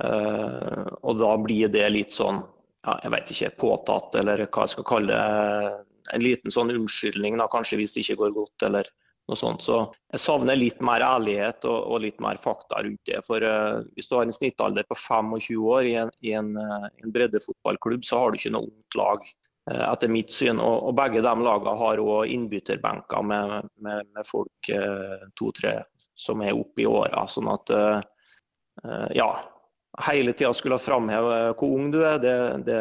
[0.00, 2.42] Og da blir det litt sånn
[2.86, 5.82] ja, jeg vet ikke, påtatt, eller hva jeg skal kalle det.
[6.14, 8.90] En liten sånn unnskyldning da, kanskje hvis det ikke går godt, eller
[9.26, 9.64] noe sånt.
[9.66, 9.78] Så
[10.14, 13.18] jeg savner litt mer ærlighet og, og litt mer fakta rundt det.
[13.26, 16.86] For uh, hvis du har en snittalder på 25 år i en, i en, uh,
[17.02, 19.26] en breddefotballklubb, så har du ikke noe ungt lag.
[19.66, 20.62] Uh, etter mitt syn.
[20.62, 24.70] Og, og begge de lagene har òg innbytterbenker med, med, med folk
[25.38, 25.80] to-tre
[26.16, 27.26] som er oppe i åra.
[27.28, 27.70] Sånn at
[29.12, 29.26] ja,
[30.04, 32.34] hele tida skulle framheve hvor ung du er, det,
[32.66, 32.80] det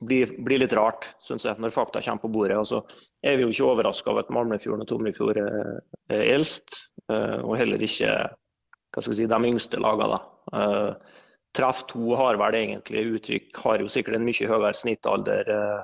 [0.00, 2.56] blir, blir, litt rart, syns jeg, når fakta kommer på bordet.
[2.60, 2.80] Og så
[3.26, 5.80] er vi jo ikke overraska over at Malmefjorden og Tomrefjord er,
[6.12, 6.78] er eldst,
[7.10, 8.14] eh, og heller ikke
[8.94, 10.16] hva skal si, de yngste lagene.
[10.16, 10.62] Da.
[11.56, 15.82] Treff 2 har vel egentlig uttrykk, har jo sikkert en mye høyere snittalder uh,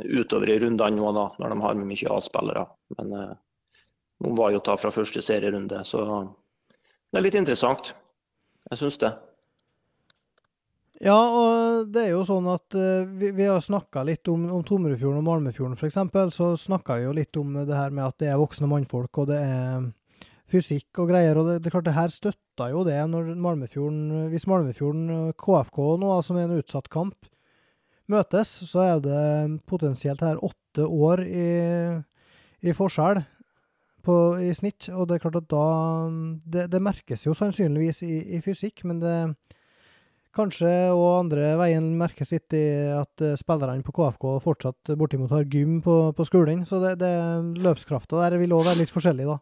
[0.00, 2.66] utover i rundene nå, da, når de har med mye A-spillere.
[2.98, 7.94] Men noen var jo ta fra første serierunde, så det er litt interessant.
[8.68, 9.12] Jeg syns det.
[11.00, 14.60] Ja, og det er jo sånn at uh, vi, vi, har snakka litt om, om
[14.66, 15.96] Tomrefjorden og Malmefjorden f.eks.
[16.36, 19.30] Så snakka vi jo litt om det her med at det er voksne mannfolk, og
[19.30, 19.86] det er
[20.50, 21.40] fysikk og greier.
[21.40, 26.14] Og det, det klart det her støtta jo det når Malmefjorden Hvis Malmefjorden KFK nå,
[26.26, 27.30] som er en utsatt kamp,
[28.10, 29.24] møtes, så er det
[29.70, 31.50] potensielt her åtte år i,
[32.60, 33.22] i forskjell
[34.04, 34.90] på, i snitt.
[34.92, 35.64] Og det er klart at da
[36.44, 39.16] Det, det merkes jo sannsynligvis i, i fysikk, men det
[40.36, 42.62] Kanskje og andre veien merkes litt i
[42.94, 46.62] at eh, spillerne på KFK fortsatt bortimot har gym på, på skolen.
[46.68, 47.10] Så det, det
[47.64, 49.40] løpskrafta der vil òg være litt forskjellig, da.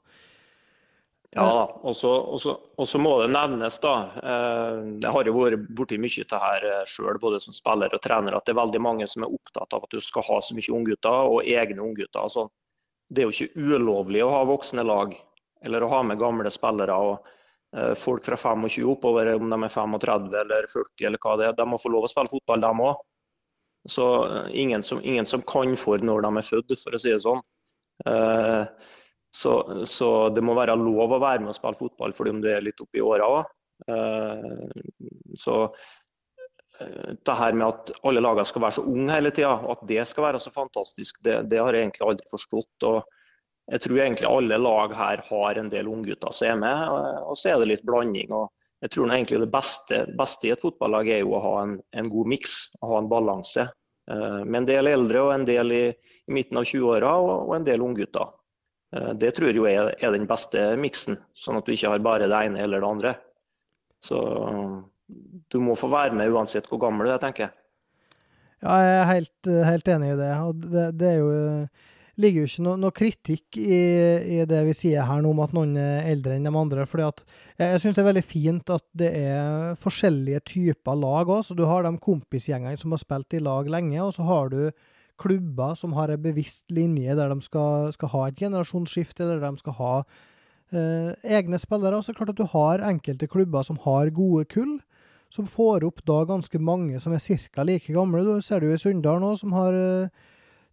[1.36, 3.94] Ja da, og så må det nevnes, da.
[4.16, 7.92] Eh, jeg har jo vært borti mye av det her eh, sjøl, både som spiller
[7.92, 10.40] og trener, at det er veldig mange som er opptatt av at du skal ha
[10.40, 12.22] så mye unggutter og egne unggutter.
[12.22, 12.48] Altså,
[13.12, 15.12] det er jo ikke ulovlig å ha voksne lag
[15.68, 16.96] eller å ha med gamle spillere.
[16.96, 17.28] og
[18.00, 21.66] folk fra 25 oppover, om de er 35 eller 40 eller hva det er, de
[21.68, 23.02] må få lov å spille fotball, de òg.
[23.88, 27.12] Så eh, ingen som, ingen som, kan for når de er født, for å si
[27.12, 27.44] det sånn.
[28.06, 28.64] Eh,
[29.34, 29.52] så,
[29.84, 32.64] så, det må være lov å være med og spille fotball fordi om du er
[32.64, 33.54] litt oppi åra òg.
[35.38, 35.58] Så
[36.78, 40.24] det her med at alle lagene skal være så unge hele tida, at det skal
[40.30, 42.88] være så fantastisk, det, det har jeg egentlig aldri forstått.
[42.88, 43.17] og
[43.68, 46.94] jeg tror egentlig alle lag her har en del unggutter som er med,
[47.28, 48.32] og så er det litt blanding.
[48.32, 48.48] og
[48.80, 52.08] jeg tror egentlig Det beste, beste i et fotballag er jo å ha en, en
[52.08, 53.66] god miks, ha en balanse.
[54.10, 57.54] Eh, med en del eldre og en del i, i midten av 20-åra og, og,
[57.58, 58.30] en del unggutter.
[58.96, 62.30] Eh, det tror jeg er, er den beste miksen, sånn at du ikke har bare
[62.30, 63.14] det ene eller det andre.
[64.00, 64.22] Så
[65.50, 67.56] du må få være med uansett hvor gammel du er, tenker jeg.
[68.62, 70.32] Ja, jeg er helt, helt enig i det.
[70.46, 71.32] Og det, det er jo
[72.18, 73.78] ligger jo ikke noe, noe kritikk i,
[74.38, 76.86] i, det vi sier her nå om at noen er eldre enn de andre.
[76.86, 77.24] fordi at
[77.56, 81.52] Jeg, jeg syns det er veldig fint at det er forskjellige typer lag òg.
[81.54, 84.62] Du har de kompisgjengene som har spilt i lag lenge, og så har du
[85.18, 89.62] klubber som har en bevisst linje der de skal, skal ha et generasjonsskifte, der de
[89.62, 89.92] skal ha
[90.72, 91.98] eh, egne spillere.
[91.98, 94.78] Og så er det klart at du har enkelte klubber som har gode kull,
[95.30, 97.62] som får opp da ganske mange som er ca.
[97.66, 98.24] like gamle.
[98.24, 100.26] Du ser det jo i Sunndal nå, som har eh,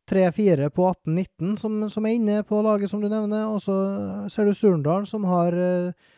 [0.10, 3.48] tre-fire på 18-19 som, som, er inne på laget, som du nevner.
[3.50, 3.76] Og så
[4.32, 6.14] ser du Surndalen, som har uh,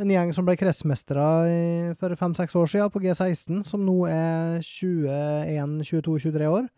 [0.00, 6.52] en gjeng som ble kretsmestere for fem-seks år siden, på G16, som nå er 21-22-23
[6.52, 6.70] år.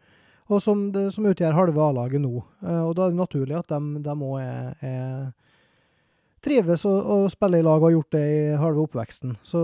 [0.53, 2.42] Og som, det, som utgjør halve A-laget nå.
[2.62, 5.31] Uh, og da er det naturlig at de òg er, er,
[6.42, 9.37] trives og, og spiller i lag og har gjort det i halve oppveksten.
[9.46, 9.61] Så,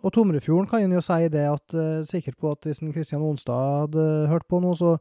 [0.00, 3.84] og Tomrefjorden kan en jo si det at uh, sikker på at hvis Kristian Onstad
[3.86, 4.96] hadde hørt på nå, så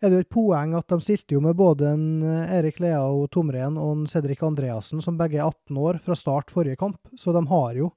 [0.00, 3.26] er det jo et poeng at de stilte jo med både en Erik Erik Leao
[3.30, 6.98] Tomren og en Cedric Andreassen, som begge er 18 år, fra start forrige kamp.
[7.16, 7.90] Så de har jo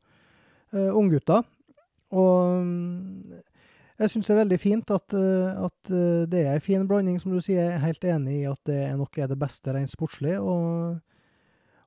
[0.74, 1.44] uh, unggutter.
[2.14, 3.24] Og um,
[3.98, 5.92] jeg syns det er veldig fint at, uh, at
[6.30, 7.64] det er en fin blanding, som du sier.
[7.64, 10.38] Jeg er helt enig i at det nok er det beste rent sportslig.
[10.38, 11.00] Og,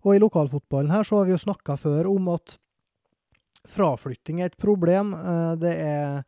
[0.02, 2.58] og i lokalfotballen her så har vi jo snakka før om at
[3.68, 5.12] fraflytting er et problem.
[5.60, 6.22] Det er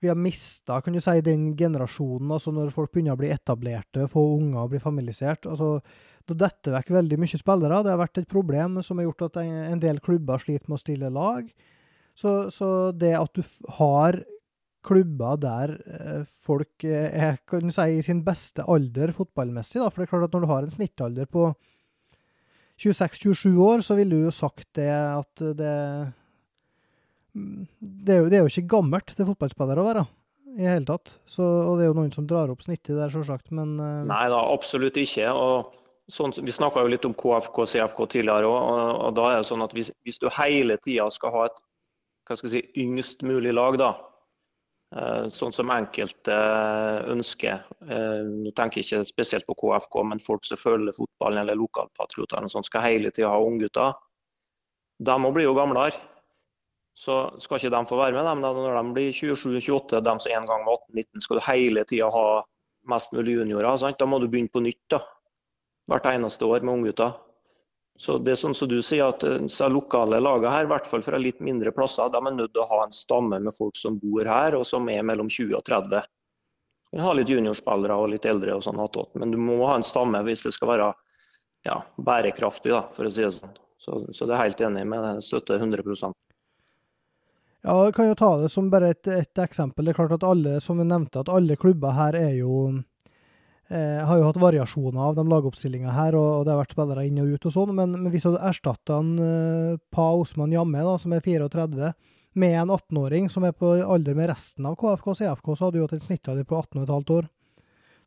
[0.00, 4.62] vi har mista si, den generasjonen, altså når folk begynner å bli etablerte, få unger
[4.62, 5.46] og bli familisert.
[5.46, 5.80] altså
[6.26, 7.82] Da detter vekk veldig mye spillere.
[7.84, 10.84] Det har vært et problem som har gjort at en del klubber sliter med å
[10.84, 11.50] stille lag.
[12.16, 13.42] Så, så det at du
[13.78, 14.22] har
[14.84, 20.00] klubber der eh, folk er kan du si, i sin beste alder fotballmessig, da, for
[20.00, 21.50] det er klart at når du har en snittalder på
[22.80, 25.74] 26-27 år, så ville du jo sagt det at det
[27.34, 30.06] det er, jo, det er jo ikke gammelt til fotballspillere å være
[30.58, 31.16] i hele tatt.
[31.28, 34.00] Så, og det er jo noen som drar opp snittet der, selvsagt, men uh...
[34.08, 35.30] Nei da, absolutt ikke.
[35.30, 35.70] og
[36.10, 38.58] sånn, Vi snakka litt om KFK og CFK tidligere òg.
[38.58, 41.66] Og, og, da er det sånn at hvis, hvis du hele tida skal ha et
[42.28, 43.88] hva skal jeg si, yngst mulig lag, da,
[44.94, 46.36] uh, sånn som enkelte
[47.10, 51.58] ønsker uh, Nå tenker jeg ikke spesielt på KFK, men folk som følger fotballen eller
[51.58, 53.98] lokalpatrioter, skal hele tida ha unggutter.
[55.00, 55.98] De må bli jo gamlere.
[57.00, 60.48] Så skal ikke de få være med dem når de blir 27-28, de som en
[60.50, 61.24] gang var 18-19.
[61.24, 62.26] Skal du hele tida ha
[62.92, 63.98] mest mulig juniorer, sant?
[64.00, 64.84] da må du begynne på nytt.
[64.92, 65.00] da.
[65.88, 67.16] Hvert eneste år med unggutter.
[68.00, 70.86] Så det er sånn som du sier, at eh, så lokale lagene her, i hvert
[70.88, 73.76] fall fra litt mindre plasser, de er nødt til å ha en stamme med folk
[73.76, 76.06] som bor her, og som er mellom 20 og 30.
[76.90, 78.80] Du kan ha litt juniorspillere og litt eldre, og sånn
[79.20, 80.88] men du må ha en stamme hvis det skal være
[81.68, 83.52] ja, bærekraftig, da, for å si det sånn.
[83.80, 85.12] Så, så det er helt enig med det.
[85.24, 85.84] Støtter 100
[87.60, 89.84] ja, jeg kan jo ta det som bare et, et, eksempel.
[89.84, 92.54] Det er klart at alle, som vi nevnte, at alle klubber her er jo
[93.68, 97.04] eh, har jo hatt variasjoner av de lagoppstillingene her, og, og, det har vært spillere
[97.08, 100.86] inn og ut og sånn, men, men hvis du hadde erstatta eh, Pa Osman Jamme,
[100.86, 101.92] da, som er 34,
[102.40, 105.80] med en 18-åring som er på alder med resten av KFK og CFK, så hadde
[105.80, 107.28] du hatt en snittalder på 18,5 år.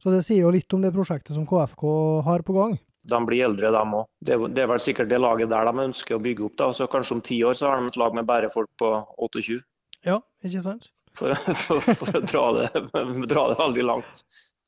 [0.02, 1.86] Så det sier jo litt om det prosjektet som KFK
[2.26, 4.10] har på gang de blir eldre, dem òg.
[4.24, 6.58] Det, det, er vel sikkert det laget der de ønsker å bygge opp.
[6.62, 8.92] da, så Kanskje om ti år så har de et lag med bare folk på
[9.18, 9.60] 28.
[10.08, 10.92] Ja, ikke sant?
[11.14, 11.36] For,
[11.66, 12.70] for, for å dra det,
[13.32, 14.24] dra det, veldig langt.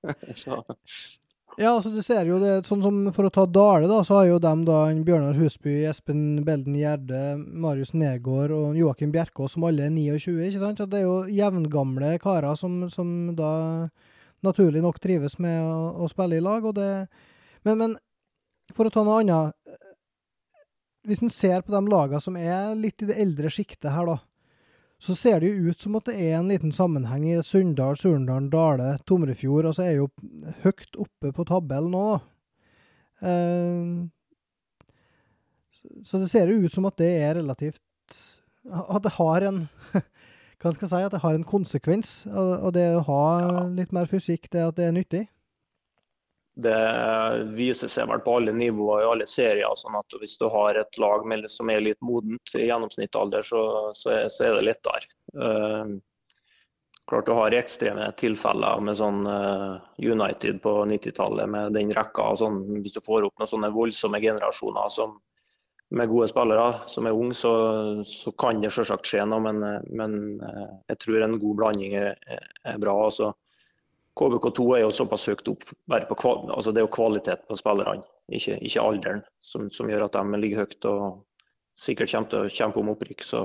[0.43, 0.59] så.
[1.55, 4.25] Ja, altså du ser jo det, sånn som For å ta Dale, da, så har
[4.27, 9.87] jo dem da Bjørnar Husby, Espen Belden Gjerde, Marius Nergård og Joakim Bjerkås, som alle
[9.87, 10.49] er 29.
[10.49, 10.81] ikke sant?
[10.81, 13.53] Så det er jo jevngamle karer som, som da
[14.43, 16.67] naturlig nok trives med å, å spille i lag.
[16.67, 16.89] og det
[17.65, 17.95] men, men
[18.73, 19.53] for å ta noe annet
[21.05, 24.17] Hvis en ser på de lagene som er litt i det eldre sjiktet her, da,
[24.97, 28.49] så ser det jo ut som at det er en liten sammenheng i Sunndal, Surndalen,
[28.49, 29.67] Dale, Tomrefjord.
[29.69, 30.07] Altså er jo
[30.63, 32.21] høyt oppe på tabellen nå, da.
[33.25, 34.09] Uh,
[36.03, 37.79] så det ser jo ut som at det er relativt
[38.65, 39.61] At det har en
[40.59, 41.05] Hva skal jeg si?
[41.05, 42.11] At det har en konsekvens.
[42.25, 43.23] Og det å ha
[43.69, 45.21] litt mer fysikk, det at det er nyttig.
[46.55, 49.75] Det viser seg vel på alle nivåer i alle serier.
[49.75, 54.11] sånn at Hvis du har et lag som er litt modent i gjennomsnittsalder, så, så,
[54.13, 55.09] er, så er det lettere.
[55.35, 55.99] Uh,
[57.11, 62.31] klart Du har ekstreme tilfeller med sånn uh, United på 90-tallet med den rekka.
[62.39, 65.19] Sånn, hvis du får opp noen sånne voldsomme generasjoner som,
[65.91, 67.55] med gode spillere som er unge, så,
[68.07, 69.43] så kan det selvsagt skje noe.
[69.43, 69.59] Men,
[69.91, 72.15] men uh, jeg tror en god blanding er,
[72.63, 72.95] er bra.
[73.09, 73.35] altså
[74.15, 75.63] KBK2 er jo såpass høyt opp.
[76.09, 80.15] på altså Det er jo kvaliteten på spillerne, ikke, ikke alderen, som, som, gjør at
[80.15, 81.25] de ligger høyt og
[81.75, 83.25] sikkert kommer til å kjempe om opprykk.
[83.27, 83.43] Så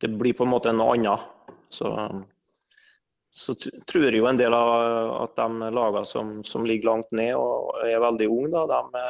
[0.00, 1.26] det blir på en måte noe annet.
[1.70, 1.90] Så,
[3.34, 4.70] så tror jo en del av
[5.24, 9.04] at de lagene som, som ligger langt ned og er veldig unge, da, de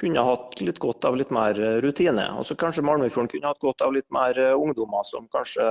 [0.00, 2.28] kunne hatt litt godt av litt mer rutine.
[2.36, 5.64] Og så kanskje Malmöfjorden kunne hatt godt av litt mer ungdommer som kanskje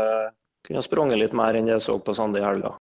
[0.68, 2.76] kunne sprunget litt mer enn det jeg så på Sande i helga.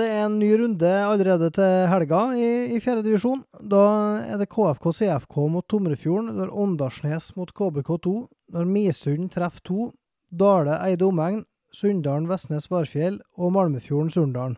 [0.00, 3.42] Det er en ny runde allerede til helga i, i fjerde divisjon.
[3.58, 3.82] Da
[4.22, 6.30] er det KFK CFK mot Tomrefjorden.
[6.38, 8.14] Det er Åndalsnes mot KBK2.
[8.54, 9.90] Det er Misund treffer to.
[10.30, 11.42] Dale Eide omegn.
[11.74, 14.56] Sunndalen Vestnes Varfjell og Malmefjorden Surndalen.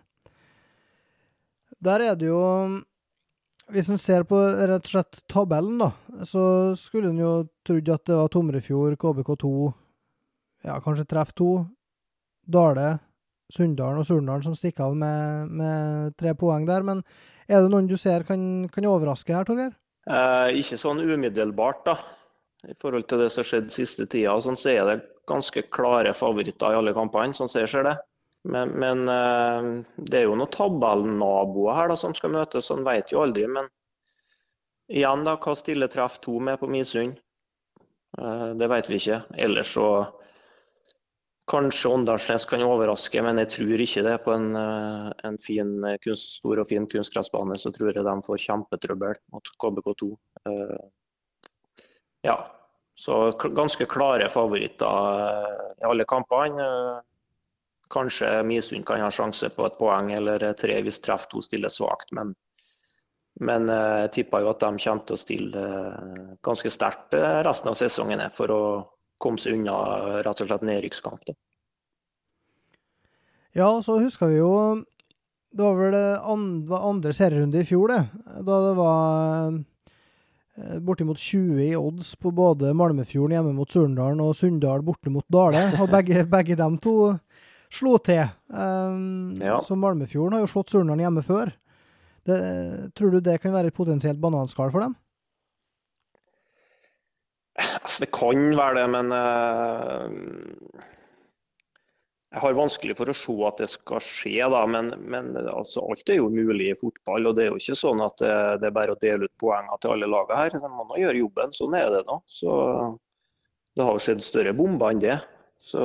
[1.83, 2.45] Der er det jo
[3.71, 5.93] Hvis en ser på rett og slett tabellen, da,
[6.27, 6.43] så
[6.79, 7.33] skulle en jo
[7.67, 9.53] trodd at det var Tomrefjord, KBK2,
[10.67, 11.53] ja, kanskje treff 2,
[12.53, 12.89] Dale,
[13.53, 16.85] Sunndalen og Surndalen som stikker av med, med, tre poeng der.
[16.87, 17.05] Men
[17.47, 19.75] er det noen du ser kan, kan overraske her, Torgeir?
[20.09, 21.97] Eh, ikke sånn umiddelbart, da.
[22.67, 25.01] I forhold til det som har skjedd siste tida, sånn så er det
[25.31, 27.97] ganske klare favoritter i alle kampene, sånn ser det.
[28.43, 32.87] Men, men eh, det er jo noen tabellnaboer her da, som skal møtes, så en
[32.87, 33.47] vet jo aldri.
[33.47, 33.69] Men
[34.91, 37.21] igjen, da, hva stiller treff to med på Misund?
[38.19, 39.23] Eh, det vet vi ikke.
[39.47, 39.87] Ellers så
[41.51, 44.15] Kanskje Åndalsnes kan overraske, men jeg tror ikke det.
[44.25, 45.73] På en, en fin,
[46.05, 50.09] kunst, stor og fin kunstgressbane så tror jeg de får kjempetrøbbel mot KBK2.
[52.23, 52.37] Ja,
[52.95, 53.19] så
[53.59, 55.51] ganske klare favoritter
[55.83, 56.69] i alle kampene.
[57.93, 62.13] Kanskje Misund kan ha sjanse på et poeng eller tre hvis treff to stiller svakt.
[62.17, 62.33] Men,
[63.41, 65.67] men jeg tipper jo at de kommer til å stille
[66.45, 67.17] ganske sterkt
[67.47, 68.63] resten av sesongen for å
[69.23, 69.77] komme seg unna
[70.25, 71.35] rett og slett nedrykkskamp.
[73.53, 74.53] Ja, så husker vi jo
[75.53, 75.95] Det var vel
[76.33, 78.31] andre, andre serierunde i fjor, det.
[78.41, 79.59] Da det var
[80.81, 85.65] bortimot 20 i odds på både Malmefjorden hjemme mot Surndalen og Sunndal borte mot Dale.
[85.81, 86.95] Og begge, begge dem to
[87.73, 88.25] slo til.
[88.53, 89.59] Um, ja.
[89.63, 91.53] Så Malmefjorden har jo slått Surnadal hjemme før.
[92.29, 92.39] Det,
[92.95, 94.95] tror du det kan være et potensielt bananskall for dem?
[97.59, 100.83] Altså, det kan være det, men uh,
[102.33, 104.39] jeg har vanskelig for å se at det skal skje.
[104.55, 104.63] Da.
[104.71, 107.29] Men, men altså, alt er jo mulig i fotball.
[107.29, 109.83] og Det er jo ikke sånn at det, det er bare å dele ut poenger
[109.83, 110.57] til alle lagene her.
[110.65, 111.53] Man må gjøre jobben.
[111.57, 112.23] Sånn er det nå.
[112.33, 112.55] Så
[113.77, 115.19] Det har skjedd større bomber enn det.
[115.63, 115.83] Så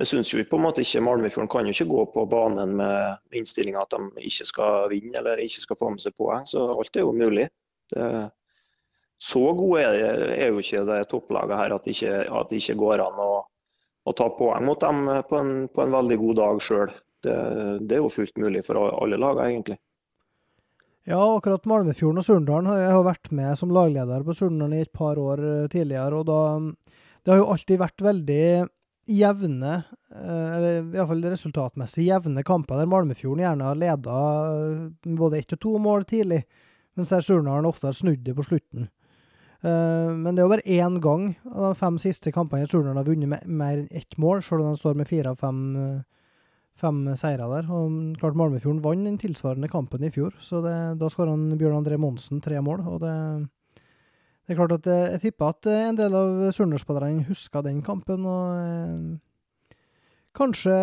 [0.00, 3.36] jeg synes jo på en måte ikke Malmefjorden kan jo ikke gå på banen med
[3.36, 6.46] innstillinga at de ikke skal vinne eller ikke skal få med seg poeng.
[6.48, 7.50] Så alt er jo mulig.
[7.92, 8.06] Det,
[9.20, 12.78] så gode er, er, jo ikke det topplaget her at det ikke, at det ikke
[12.80, 13.28] går an å,
[14.08, 16.96] å, ta poeng mot dem på en, på en veldig god dag sjøl.
[17.20, 17.36] Det,
[17.84, 19.76] det, er jo fullt mulig for alle lagene, egentlig.
[21.10, 24.92] Ja, akkurat Malmefjorden og Surndalen har jeg vært med som lagleder på Surndalen i et
[24.96, 26.22] par år tidligere.
[26.22, 26.40] og da,
[27.20, 28.44] Det har jo alltid vært veldig
[29.10, 34.20] jevne, eller iallfall resultatmessig jevne kamper der Malmefjorden gjerne har leda
[35.18, 36.44] både ett og to mål tidlig,
[36.98, 38.88] mens der Surnadal ofte har snudd det på slutten.
[39.60, 43.04] Uh, men det er jo bare én gang av de fem siste kampene Stjørdal har
[43.04, 45.60] vunnet med mer enn ett mål, selv om de står med fire av fem,
[46.80, 47.68] fem seire der.
[47.68, 52.00] Og klart Malmefjorden vant den tilsvarende kampen i fjor, så det, da skåra Bjørn André
[52.00, 52.86] Monsen tre mål.
[52.88, 53.14] og det,
[54.46, 58.60] det er klart at Jeg tipper at en del av Surnadal-spillerne husker den kampen, og
[58.60, 59.74] eh,
[60.36, 60.76] kanskje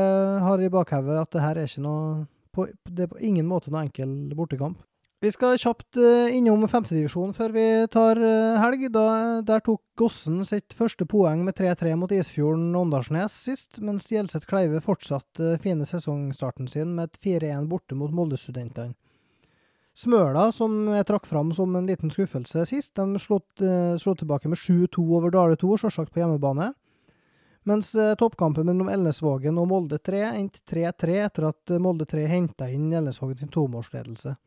[0.43, 3.71] har i bakhodet at det her er ikke noe på, Det er på ingen måte
[3.71, 4.79] noe enkel bortekamp.
[5.17, 5.97] Vi skal kjapt
[6.29, 8.19] innom femtedivisjonen før vi tar
[8.61, 8.83] helg.
[8.93, 9.05] Da,
[9.41, 14.77] der tok Gossen sitt første poeng med 3-3 mot Isfjorden Åndalsnes sist, mens Gjelseth Kleive
[14.85, 18.93] fortsatte fine sesongstarten sin med et 4-1 borte mot Molde-studentene.
[19.97, 24.59] Smøla, som jeg trakk fram som en liten skuffelse sist, de slo, uh, tilbake med
[24.61, 26.69] 7-2 over Dale 2, selvsagt på hjemmebane.
[27.67, 32.93] Mens toppkampen mellom Elnesvågen og Molde 3 endte 3-3 etter at Molde 3 henta inn
[32.95, 34.37] Elnesvågen sin tomålsledelse.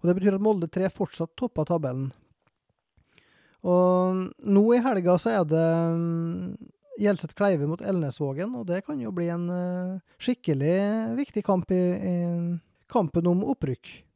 [0.00, 2.08] Og Det betyr at Molde 3 fortsatt topper tabellen.
[3.62, 5.68] Og nå i helga så er det
[6.00, 6.58] mm,
[6.98, 9.46] Gjelseth Kleive mot Elnesvågen, og det kan jo bli en
[10.18, 10.78] skikkelig
[11.18, 12.16] viktig kamp i, i,
[12.90, 14.07] kampen om opprykk.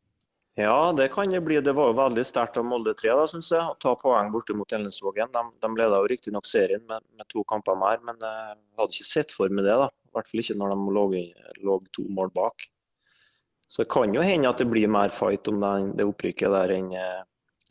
[0.55, 1.61] Ja, det kan det bli.
[1.61, 4.53] Det var jo veldig sterkt av Molde 3 da, synes jeg, å ta poeng borte
[4.53, 5.31] mot Elnesvågen.
[5.33, 9.09] De, de leda jo riktignok serien med, med, to kamper mer, men jeg hadde ikke
[9.09, 9.79] sett for meg det.
[9.81, 9.89] da.
[9.89, 11.07] I hvert fall ikke når de lå,
[11.65, 12.67] lå to mål bak.
[13.73, 16.75] Så det kan jo hende at det blir mer fight om den, det opprykket der
[16.75, 17.23] enn, eh,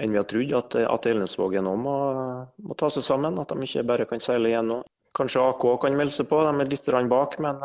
[0.01, 0.55] enn vi har trodd.
[0.57, 1.97] At, at Elnesvågen òg må,
[2.65, 3.37] må, ta seg sammen.
[3.37, 4.81] At de ikke bare kan seile igjennom.
[5.17, 7.35] Kanskje AK kan melde seg på, de er litt bak.
[7.43, 7.59] Men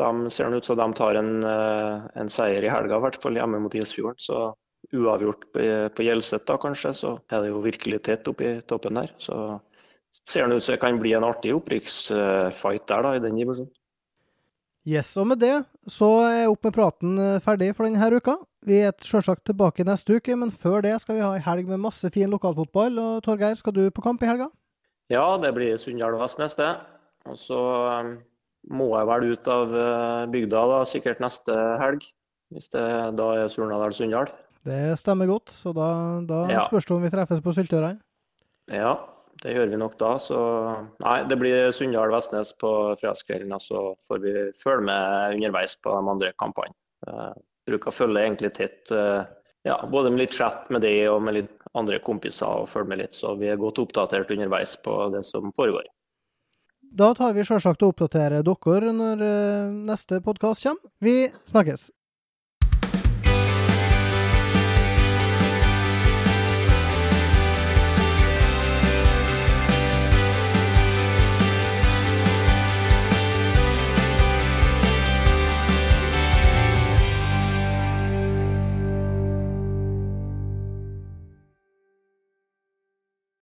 [0.00, 3.62] de ser ut som de tar en, en seier i helga, i hvert fall hjemme
[3.62, 4.18] mot Isfjorden.
[4.18, 4.50] Så
[4.96, 9.12] uavgjort på Gjelset da, kanskje, så er det jo virkelig tett oppe i toppen der.
[9.22, 9.36] Så
[10.10, 13.70] ser det ut som det kan bli en artig opprykksfight der, da, i den divisjonen.
[14.88, 15.58] Yes, og med det
[15.92, 18.38] så er Opp med praten ferdig for denne uka.
[18.64, 21.82] Vi er selvsagt tilbake neste uke, men før det skal vi ha ei helg med
[21.84, 22.96] masse fin lokalfotball.
[22.98, 24.48] Og Torgeir, skal du på kamp i helga?
[25.10, 26.70] Ja, det blir Sunndal Vestnes, det.
[27.28, 28.12] Og så um,
[28.70, 32.06] må jeg vel ut av uh, bygda da, sikkert neste helg.
[32.50, 32.82] Hvis det
[33.18, 34.30] da er Surnadal-Sunndal.
[34.66, 35.88] Det stemmer godt, så da,
[36.26, 36.64] da ja.
[36.66, 38.00] spørs det om vi treffes på Syltørene.
[38.70, 38.96] Ja,
[39.42, 40.16] det gjør vi nok da.
[40.20, 40.38] Så
[41.00, 43.54] nei, det blir Sunndal-Vestnes på fredagskvelden.
[43.56, 46.74] Og så får vi følge med underveis på de andre kampene.
[47.06, 47.38] Jeg
[47.70, 49.22] bruker å følge egentlig tett, eh,
[49.68, 53.02] ja, både med litt chat med de og med litt andre kompiser og følge med
[53.02, 53.16] litt.
[53.16, 55.86] Så vi er godt oppdatert underveis på det som foregår.
[56.90, 60.90] Da tar vi selvsagt og oppdaterer dere når eh, neste podkast kommer.
[60.98, 61.90] Vi snakkes!